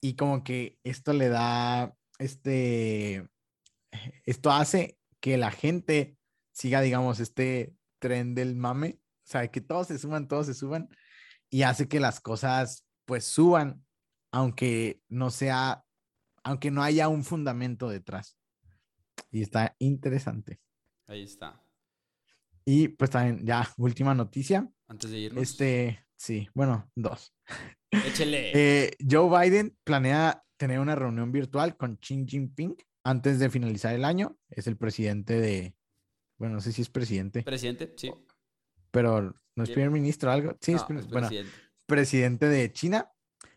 y 0.00 0.16
como 0.16 0.44
que 0.44 0.78
esto 0.84 1.12
le 1.12 1.28
da, 1.28 1.94
este, 2.18 3.28
esto 4.24 4.50
hace 4.50 4.98
que 5.20 5.36
la 5.36 5.50
gente 5.50 6.18
siga, 6.52 6.80
digamos, 6.80 7.20
este 7.20 7.74
tren 7.98 8.34
del 8.34 8.54
mame, 8.56 9.00
o 9.00 9.30
sea, 9.30 9.48
que 9.48 9.60
todos 9.60 9.86
se 9.86 9.98
suban, 9.98 10.28
todos 10.28 10.46
se 10.46 10.54
suban 10.54 10.88
y 11.48 11.62
hace 11.62 11.88
que 11.88 12.00
las 12.00 12.20
cosas 12.20 12.84
pues 13.04 13.24
suban, 13.24 13.84
aunque 14.30 15.00
no 15.08 15.30
sea 15.30 15.84
aunque 16.44 16.70
no 16.70 16.82
haya 16.82 17.08
un 17.08 17.24
fundamento 17.24 17.88
detrás. 17.88 18.36
Y 19.30 19.42
está 19.42 19.76
interesante. 19.78 20.60
Ahí 21.06 21.22
está. 21.22 21.62
Y 22.64 22.88
pues 22.88 23.10
también, 23.10 23.44
ya, 23.44 23.68
última 23.76 24.14
noticia. 24.14 24.68
Antes 24.92 25.10
de 25.10 25.18
irnos. 25.20 25.42
Este, 25.42 26.04
sí, 26.18 26.50
bueno, 26.52 26.90
dos. 26.94 27.32
Échele. 27.90 28.52
Eh, 28.54 28.90
Joe 29.10 29.30
Biden 29.30 29.74
planea 29.84 30.44
tener 30.58 30.80
una 30.80 30.94
reunión 30.94 31.32
virtual 31.32 31.78
con 31.78 31.96
Xi 31.96 32.26
Jinping 32.28 32.76
antes 33.02 33.38
de 33.38 33.48
finalizar 33.48 33.94
el 33.94 34.04
año. 34.04 34.38
Es 34.50 34.66
el 34.66 34.76
presidente 34.76 35.40
de, 35.40 35.74
bueno, 36.38 36.56
no 36.56 36.60
sé 36.60 36.72
si 36.72 36.82
es 36.82 36.90
presidente. 36.90 37.42
Presidente, 37.42 37.94
sí. 37.96 38.12
Pero 38.90 39.34
no 39.56 39.64
es 39.64 39.70
primer 39.70 39.90
ministro 39.90 40.30
algo. 40.30 40.58
Sí, 40.60 40.74
es, 40.74 40.84
bueno, 41.08 41.30
presidente 41.86 42.46
de 42.46 42.70
China. 42.70 43.10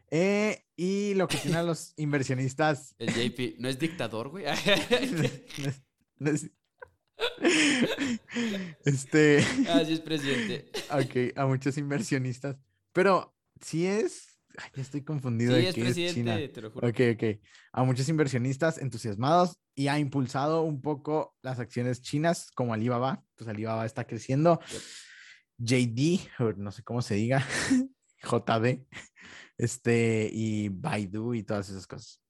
Eh, 0.09 0.63
y 0.77 1.15
lo 1.15 1.27
que 1.27 1.35
tienen 1.35 1.35
los 1.67 1.93
inversionistas. 1.97 2.95
El 2.97 3.09
JP, 3.09 3.59
¿no 3.59 3.67
es 3.67 3.77
dictador, 3.77 4.29
güey? 4.29 4.45
este. 8.85 9.45
Ah, 9.69 9.83
sí 9.85 9.93
es 9.93 9.99
presidente. 10.01 10.71
Ok, 10.91 11.35
a 11.35 11.45
muchos 11.45 11.77
inversionistas. 11.77 12.57
Pero 12.93 13.35
sí 13.59 13.85
es. 13.85 14.39
ya 14.75 14.81
estoy 14.81 15.03
confundido. 15.03 15.55
Sí, 15.57 15.65
es 15.65 15.75
presidente, 15.75 16.49
te 16.49 16.61
lo 16.61 16.71
juro. 16.71 16.87
Ok, 16.87 16.99
ok. 17.13 17.23
A 17.73 17.83
muchos 17.83 18.07
inversionistas 18.07 18.77
entusiasmados 18.77 19.57
y 19.73 19.87
ha 19.87 19.99
impulsado 19.99 20.61
un 20.61 20.81
poco 20.81 21.35
las 21.41 21.59
acciones 21.59 22.01
chinas 22.01 22.51
como 22.51 22.73
Alibaba. 22.73 23.23
Pues 23.35 23.49
Alibaba 23.49 23.85
está 23.85 24.05
creciendo. 24.05 24.59
JD, 25.57 26.19
no 26.57 26.71
sé 26.71 26.83
cómo 26.83 27.01
se 27.01 27.15
diga, 27.15 27.45
JD, 28.23 28.85
este, 29.57 30.29
y 30.31 30.69
Baidu 30.69 31.33
y 31.33 31.43
todas 31.43 31.69
esas 31.69 31.87
cosas. 31.87 32.21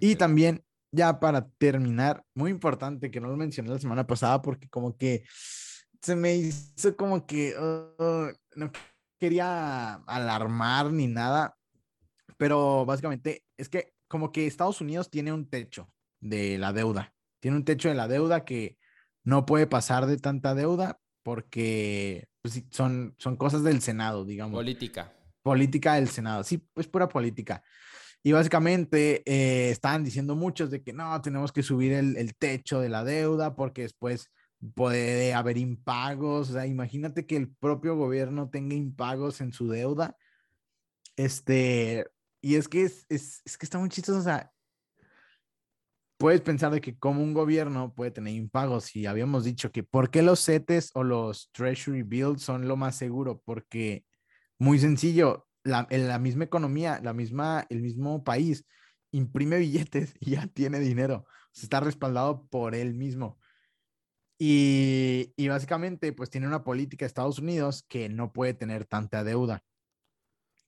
Y 0.00 0.16
también, 0.16 0.64
ya 0.92 1.20
para 1.20 1.48
terminar, 1.58 2.24
muy 2.34 2.50
importante 2.50 3.10
que 3.10 3.20
no 3.20 3.28
lo 3.28 3.36
mencioné 3.36 3.70
la 3.70 3.78
semana 3.78 4.06
pasada 4.06 4.42
porque 4.42 4.68
como 4.68 4.96
que 4.96 5.24
se 6.02 6.16
me 6.16 6.34
hizo 6.36 6.96
como 6.96 7.26
que 7.26 7.54
oh, 7.56 8.30
no 8.56 8.72
quería 9.18 9.94
alarmar 10.06 10.92
ni 10.92 11.06
nada, 11.06 11.56
pero 12.36 12.84
básicamente 12.86 13.44
es 13.56 13.68
que 13.68 13.92
como 14.08 14.32
que 14.32 14.46
Estados 14.46 14.80
Unidos 14.80 15.10
tiene 15.10 15.32
un 15.32 15.48
techo 15.48 15.92
de 16.20 16.58
la 16.58 16.72
deuda, 16.72 17.14
tiene 17.40 17.56
un 17.58 17.64
techo 17.64 17.88
de 17.88 17.94
la 17.94 18.08
deuda 18.08 18.44
que 18.44 18.78
no 19.22 19.46
puede 19.46 19.66
pasar 19.66 20.06
de 20.06 20.16
tanta 20.16 20.54
deuda 20.54 20.98
porque 21.22 22.28
pues, 22.42 22.64
son, 22.70 23.14
son 23.18 23.36
cosas 23.36 23.62
del 23.62 23.82
Senado, 23.82 24.24
digamos. 24.24 24.56
Política. 24.56 25.12
Política 25.42 25.94
del 25.94 26.08
Senado, 26.08 26.42
sí, 26.42 26.58
pues 26.74 26.86
pura 26.86 27.08
política. 27.08 27.62
Y 28.22 28.32
básicamente 28.32 29.22
eh, 29.24 29.70
estaban 29.70 30.04
diciendo 30.04 30.36
muchos 30.36 30.70
de 30.70 30.82
que 30.82 30.92
no, 30.92 31.20
tenemos 31.22 31.52
que 31.52 31.62
subir 31.62 31.92
el, 31.92 32.34
techo 32.36 32.80
de 32.80 32.90
la 32.90 33.02
deuda 33.02 33.56
porque 33.56 33.82
después 33.82 34.30
puede 34.74 35.32
haber 35.32 35.56
impagos, 35.56 36.50
o 36.50 36.52
sea, 36.52 36.66
imagínate 36.66 37.24
que 37.24 37.36
el 37.36 37.48
propio 37.48 37.96
gobierno 37.96 38.50
tenga 38.50 38.74
impagos 38.74 39.40
en 39.40 39.52
su 39.52 39.68
deuda. 39.68 40.16
Este, 41.16 42.06
y 42.42 42.56
es 42.56 42.68
que 42.68 42.82
es, 42.82 43.06
es, 43.08 43.40
es 43.44 43.56
que 43.56 43.64
está 43.64 43.78
muy 43.78 43.88
chistoso, 43.88 44.18
o 44.18 44.22
sea, 44.22 44.52
puedes 46.20 46.42
pensar 46.42 46.70
de 46.70 46.82
que 46.82 46.98
como 46.98 47.22
un 47.22 47.32
gobierno 47.32 47.94
puede 47.94 48.10
tener 48.10 48.34
impagos 48.34 48.94
y 48.94 49.06
habíamos 49.06 49.44
dicho 49.44 49.72
que 49.72 49.82
por 49.82 50.10
qué 50.10 50.20
los 50.20 50.44
CETES 50.44 50.90
o 50.92 51.02
los 51.02 51.50
Treasury 51.52 52.02
Bills 52.02 52.42
son 52.42 52.68
lo 52.68 52.76
más 52.76 52.96
seguro, 52.96 53.40
porque 53.42 54.04
muy 54.58 54.78
sencillo, 54.78 55.48
la, 55.64 55.86
en 55.90 56.08
la 56.08 56.18
misma 56.18 56.44
economía, 56.44 57.00
la 57.02 57.12
misma, 57.12 57.66
el 57.68 57.82
mismo 57.82 58.24
país 58.24 58.64
imprime 59.12 59.58
billetes 59.58 60.14
y 60.20 60.32
ya 60.32 60.46
tiene 60.46 60.80
dinero, 60.80 61.26
está 61.54 61.80
respaldado 61.80 62.46
por 62.48 62.74
él 62.74 62.94
mismo. 62.94 63.38
Y, 64.42 65.34
básicamente, 65.48 66.14
pues 66.14 66.30
tiene 66.30 66.46
una 66.46 66.64
política 66.64 67.04
de 67.04 67.08
Estados 67.08 67.38
Unidos 67.38 67.84
que 67.86 68.08
no 68.08 68.32
puede 68.32 68.54
tener 68.54 68.86
tanta 68.86 69.22
deuda. 69.22 69.62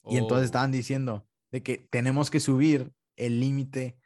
Y 0.04 0.18
entonces 0.18 0.42
oh. 0.42 0.44
estaban 0.44 0.72
diciendo 0.72 1.26
de 1.50 1.62
que 1.62 1.78
tenemos 1.78 2.30
que 2.30 2.38
subir 2.38 2.92
el 3.16 3.40
límite, 3.40 3.96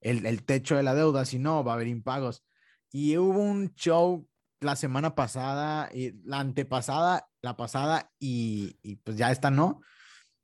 el, 0.00 0.42
techo 0.42 0.74
de 0.74 0.82
la 0.82 0.96
deuda, 0.96 1.24
si 1.24 1.38
no, 1.38 1.62
va 1.62 1.72
a 1.72 1.74
haber 1.76 1.86
impagos. 1.86 2.44
Y 2.90 3.16
hubo 3.16 3.38
un 3.38 3.72
show 3.76 4.28
la 4.58 4.74
semana 4.74 5.14
pasada, 5.14 5.88
y 5.94 6.20
la 6.24 6.40
antepasada, 6.40 7.28
la 7.42 7.56
pasada, 7.56 8.10
y, 8.18 8.76
y 8.82 8.96
pues 8.96 9.16
ya 9.16 9.30
esta 9.30 9.52
no. 9.52 9.82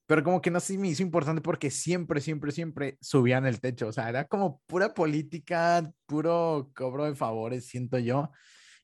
Pero 0.08 0.24
como 0.24 0.40
que 0.40 0.50
no 0.50 0.58
si 0.58 0.78
me 0.78 0.88
hizo 0.88 1.02
importante 1.02 1.42
porque 1.42 1.70
siempre, 1.70 2.22
siempre, 2.22 2.50
siempre 2.50 2.96
subían 2.98 3.44
el 3.44 3.60
techo. 3.60 3.88
O 3.88 3.92
sea, 3.92 4.08
era 4.08 4.24
como 4.24 4.62
pura 4.66 4.94
política, 4.94 5.92
puro 6.06 6.70
cobro 6.74 7.04
de 7.04 7.14
favores, 7.14 7.66
siento 7.66 7.98
yo 7.98 8.30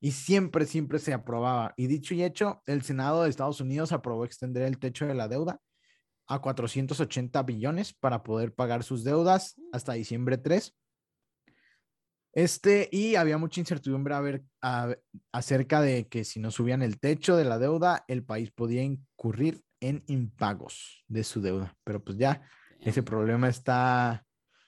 y 0.00 0.10
siempre, 0.12 0.66
siempre 0.66 0.98
se 0.98 1.14
aprobaba. 1.14 1.72
Y 1.78 1.86
dicho 1.86 2.12
y 2.12 2.22
hecho, 2.22 2.62
el 2.66 2.82
Senado 2.82 3.22
de 3.22 3.30
Estados 3.30 3.62
Unidos 3.62 3.90
aprobó 3.90 4.26
extender 4.26 4.64
el 4.64 4.78
techo 4.78 5.06
de 5.06 5.14
la 5.14 5.26
deuda 5.26 5.58
a 6.26 6.42
480 6.42 7.42
billones 7.44 7.94
para 7.94 8.22
poder 8.22 8.54
pagar 8.54 8.82
sus 8.82 9.02
deudas 9.02 9.58
hasta 9.72 9.94
diciembre 9.94 10.36
3. 10.36 10.76
Este, 12.34 12.90
y 12.92 13.14
había 13.14 13.38
mucha 13.38 13.60
incertidumbre 13.60 14.12
a 14.12 14.20
ver, 14.20 14.44
acerca 15.32 15.80
de 15.80 16.06
que 16.06 16.24
si 16.24 16.38
no 16.38 16.50
subían 16.50 16.82
el 16.82 17.00
techo 17.00 17.34
de 17.34 17.46
la 17.46 17.58
deuda, 17.58 18.04
el 18.06 18.24
país 18.24 18.50
podía 18.50 18.82
incurrir 18.82 19.63
en 19.88 20.02
impagos 20.06 21.04
de 21.08 21.24
su 21.24 21.40
deuda. 21.40 21.76
Pero 21.84 22.02
pues 22.02 22.18
ya 22.18 22.42
ese 22.80 23.02
problema 23.02 23.48
está 23.48 24.24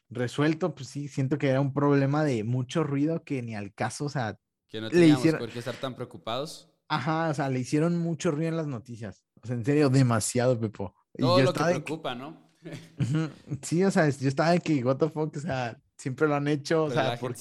resuelto. 0.08 0.74
Pues 0.74 0.88
sí, 0.88 1.08
siento 1.08 1.38
que 1.38 1.48
era 1.48 1.60
un 1.60 1.72
problema 1.72 2.24
de 2.24 2.44
mucho 2.44 2.84
ruido 2.84 3.24
que 3.24 3.42
ni 3.42 3.54
al 3.54 3.72
caso, 3.72 4.04
o 4.06 4.08
sea, 4.08 4.38
que 4.68 4.80
no 4.80 4.90
teníamos 4.90 5.26
por 5.34 5.50
qué 5.50 5.58
estar 5.58 5.76
tan 5.76 5.94
preocupados. 5.94 6.70
Ajá, 6.88 7.30
o 7.30 7.34
sea, 7.34 7.48
le 7.48 7.58
hicieron 7.58 7.98
mucho 7.98 8.30
ruido 8.30 8.48
en 8.48 8.56
las 8.56 8.66
noticias. 8.66 9.24
O 9.42 9.46
sea, 9.46 9.56
en 9.56 9.64
serio, 9.64 9.88
demasiado, 9.88 10.58
Pepo. 10.58 10.94
Todo 11.16 11.40
lo 11.40 11.52
que 11.52 11.64
preocupa, 11.64 12.14
¿no? 12.14 12.52
sí, 13.62 13.84
o 13.84 13.90
sea, 13.90 14.08
yo 14.08 14.28
estaba 14.28 14.50
de 14.50 14.60
que, 14.60 14.84
what 14.84 14.96
the 14.96 15.08
fuck, 15.08 15.36
o 15.36 15.40
sea, 15.40 15.80
siempre 15.96 16.28
lo 16.28 16.34
han 16.34 16.48
hecho, 16.48 16.84
o 16.84 16.90
sea, 16.90 17.16
¿por, 17.16 17.34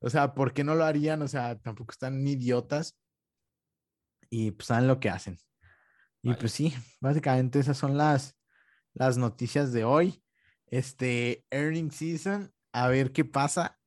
o 0.00 0.10
sea, 0.10 0.34
¿por 0.34 0.52
qué 0.52 0.64
no 0.64 0.74
lo 0.74 0.84
harían? 0.84 1.22
O 1.22 1.28
sea, 1.28 1.58
tampoco 1.58 1.92
están 1.92 2.26
idiotas 2.26 2.98
y 4.30 4.50
pues 4.52 4.66
saben 4.66 4.88
lo 4.88 5.00
que 5.00 5.10
hacen. 5.10 5.38
Y 6.22 6.34
pues 6.34 6.52
sí, 6.52 6.74
básicamente 7.00 7.58
esas 7.58 7.78
son 7.78 7.96
las, 7.96 8.36
las 8.94 9.18
noticias 9.18 9.72
de 9.72 9.84
hoy. 9.84 10.22
Este, 10.66 11.46
earning 11.50 11.90
season, 11.90 12.52
a 12.72 12.88
ver 12.88 13.12
qué 13.12 13.24
pasa 13.24 13.78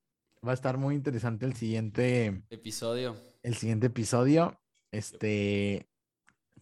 va 0.45 0.51
a 0.51 0.55
estar 0.55 0.77
muy 0.77 0.95
interesante 0.95 1.45
el 1.45 1.55
siguiente 1.55 2.43
episodio. 2.49 3.15
El 3.43 3.55
siguiente 3.55 3.88
episodio. 3.88 4.59
Este, 4.91 5.88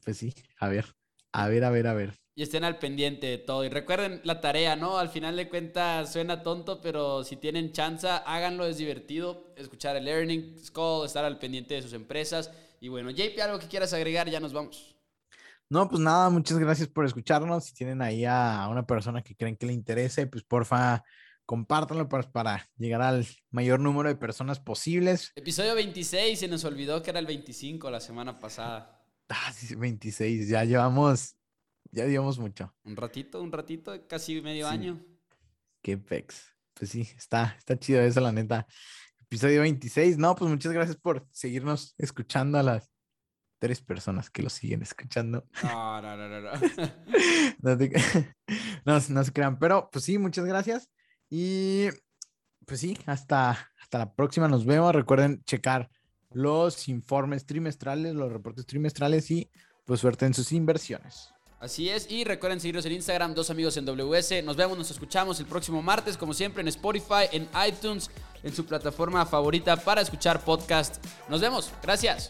pues 0.03 0.17
sí, 0.17 0.33
a 0.59 0.67
ver, 0.67 0.85
a 1.31 1.47
ver, 1.47 1.63
a 1.63 1.69
ver, 1.71 1.87
a 1.87 1.93
ver. 1.93 2.13
Y 2.35 2.43
estén 2.43 2.63
al 2.63 2.79
pendiente 2.79 3.27
de 3.27 3.37
todo. 3.37 3.65
Y 3.65 3.69
recuerden 3.69 4.21
la 4.23 4.39
tarea, 4.39 4.75
¿no? 4.75 4.97
Al 4.97 5.09
final 5.09 5.35
de 5.35 5.49
cuentas 5.49 6.13
suena 6.13 6.43
tonto, 6.43 6.79
pero 6.81 7.23
si 7.23 7.35
tienen 7.35 7.73
chance, 7.73 8.07
háganlo, 8.07 8.65
es 8.65 8.77
divertido. 8.77 9.51
Escuchar 9.57 9.95
el 9.97 10.05
Learning 10.05 10.55
Call, 10.73 11.05
estar 11.05 11.25
al 11.25 11.39
pendiente 11.39 11.73
de 11.73 11.81
sus 11.81 11.93
empresas. 11.93 12.51
Y 12.79 12.87
bueno, 12.87 13.09
JP, 13.09 13.41
algo 13.41 13.59
que 13.59 13.67
quieras 13.67 13.91
agregar, 13.93 14.29
ya 14.29 14.39
nos 14.39 14.53
vamos. 14.53 14.95
No, 15.71 15.87
pues 15.87 16.01
nada, 16.01 16.31
muchas 16.31 16.57
gracias 16.57 16.87
por 16.87 17.05
escucharnos. 17.05 17.65
Si 17.65 17.73
tienen 17.75 18.01
ahí 18.01 18.25
a 18.25 18.67
una 18.71 18.87
persona 18.87 19.21
que 19.21 19.35
creen 19.35 19.55
que 19.55 19.67
le 19.67 19.73
interese, 19.73 20.25
pues 20.25 20.43
porfa, 20.43 21.03
compártanlo 21.45 22.09
para, 22.09 22.31
para, 22.31 22.69
llegar 22.75 23.03
al 23.03 23.27
mayor 23.51 23.79
número 23.79 24.09
de 24.09 24.15
personas 24.15 24.59
posibles. 24.59 25.31
Episodio 25.35 25.75
26, 25.75 26.39
se 26.39 26.47
nos 26.47 26.63
olvidó 26.63 27.03
que 27.03 27.11
era 27.11 27.19
el 27.19 27.27
25 27.27 27.91
la 27.91 27.99
semana 27.99 28.39
pasada. 28.39 29.05
Ah, 29.29 29.53
sí, 29.53 29.75
26, 29.75 30.47
ya 30.49 30.63
llevamos, 30.63 31.35
ya 31.91 32.07
llevamos 32.07 32.39
mucho. 32.39 32.73
Un 32.83 32.95
ratito, 32.95 33.39
un 33.39 33.51
ratito, 33.51 34.07
casi 34.07 34.41
medio 34.41 34.67
año. 34.67 34.99
Qué 35.83 35.99
pex. 35.99 36.47
Pues 36.73 36.89
sí, 36.89 37.07
está, 37.15 37.55
está 37.59 37.77
chido 37.77 38.01
eso, 38.01 38.21
la 38.21 38.31
neta. 38.31 38.65
Episodio 39.21 39.61
26, 39.61 40.17
no, 40.17 40.33
pues 40.33 40.49
muchas 40.49 40.71
gracias 40.71 40.97
por 40.97 41.27
seguirnos 41.31 41.93
escuchando 41.99 42.57
a 42.57 42.63
las 42.63 42.89
tres 43.59 43.81
personas 43.81 44.29
que 44.29 44.41
lo 44.41 44.49
siguen 44.49 44.81
escuchando. 44.81 45.45
No, 45.63 46.01
no, 46.01 46.17
no, 46.17 46.41
no. 46.41 46.51
no, 47.61 47.75
no, 48.85 48.99
no 49.09 49.23
se 49.23 49.33
crean, 49.33 49.59
pero 49.59 49.89
pues 49.91 50.05
sí, 50.05 50.17
muchas 50.17 50.45
gracias. 50.45 50.89
Y 51.29 51.89
pues 52.65 52.79
sí, 52.79 52.97
hasta, 53.05 53.51
hasta 53.81 53.97
la 53.97 54.13
próxima 54.13 54.47
nos 54.47 54.65
vemos. 54.65 54.95
Recuerden 54.95 55.43
checar 55.43 55.89
los 56.31 56.87
informes 56.87 57.45
trimestrales, 57.45 58.15
los 58.15 58.31
reportes 58.31 58.65
trimestrales 58.65 59.29
y 59.31 59.49
pues 59.85 59.99
suerte 59.99 60.25
en 60.25 60.33
sus 60.33 60.51
inversiones. 60.51 61.33
Así 61.59 61.89
es, 61.89 62.09
y 62.09 62.23
recuerden 62.23 62.61
seguirnos 62.61 62.85
en 62.85 62.93
Instagram, 62.93 63.33
dos 63.33 63.49
amigos 63.49 63.75
en 63.75 63.85
WS. 63.85 64.43
Nos 64.43 64.55
vemos, 64.55 64.77
nos 64.77 64.91
escuchamos 64.91 65.41
el 65.41 65.45
próximo 65.45 65.81
martes, 65.81 66.15
como 66.15 66.33
siempre, 66.33 66.61
en 66.61 66.69
Spotify, 66.69 67.27
en 67.33 67.49
iTunes, 67.67 68.09
en 68.43 68.55
su 68.55 68.65
plataforma 68.65 69.25
favorita 69.25 69.75
para 69.75 69.99
escuchar 70.01 70.41
podcast. 70.45 71.03
Nos 71.27 71.41
vemos, 71.41 71.69
gracias. 71.83 72.29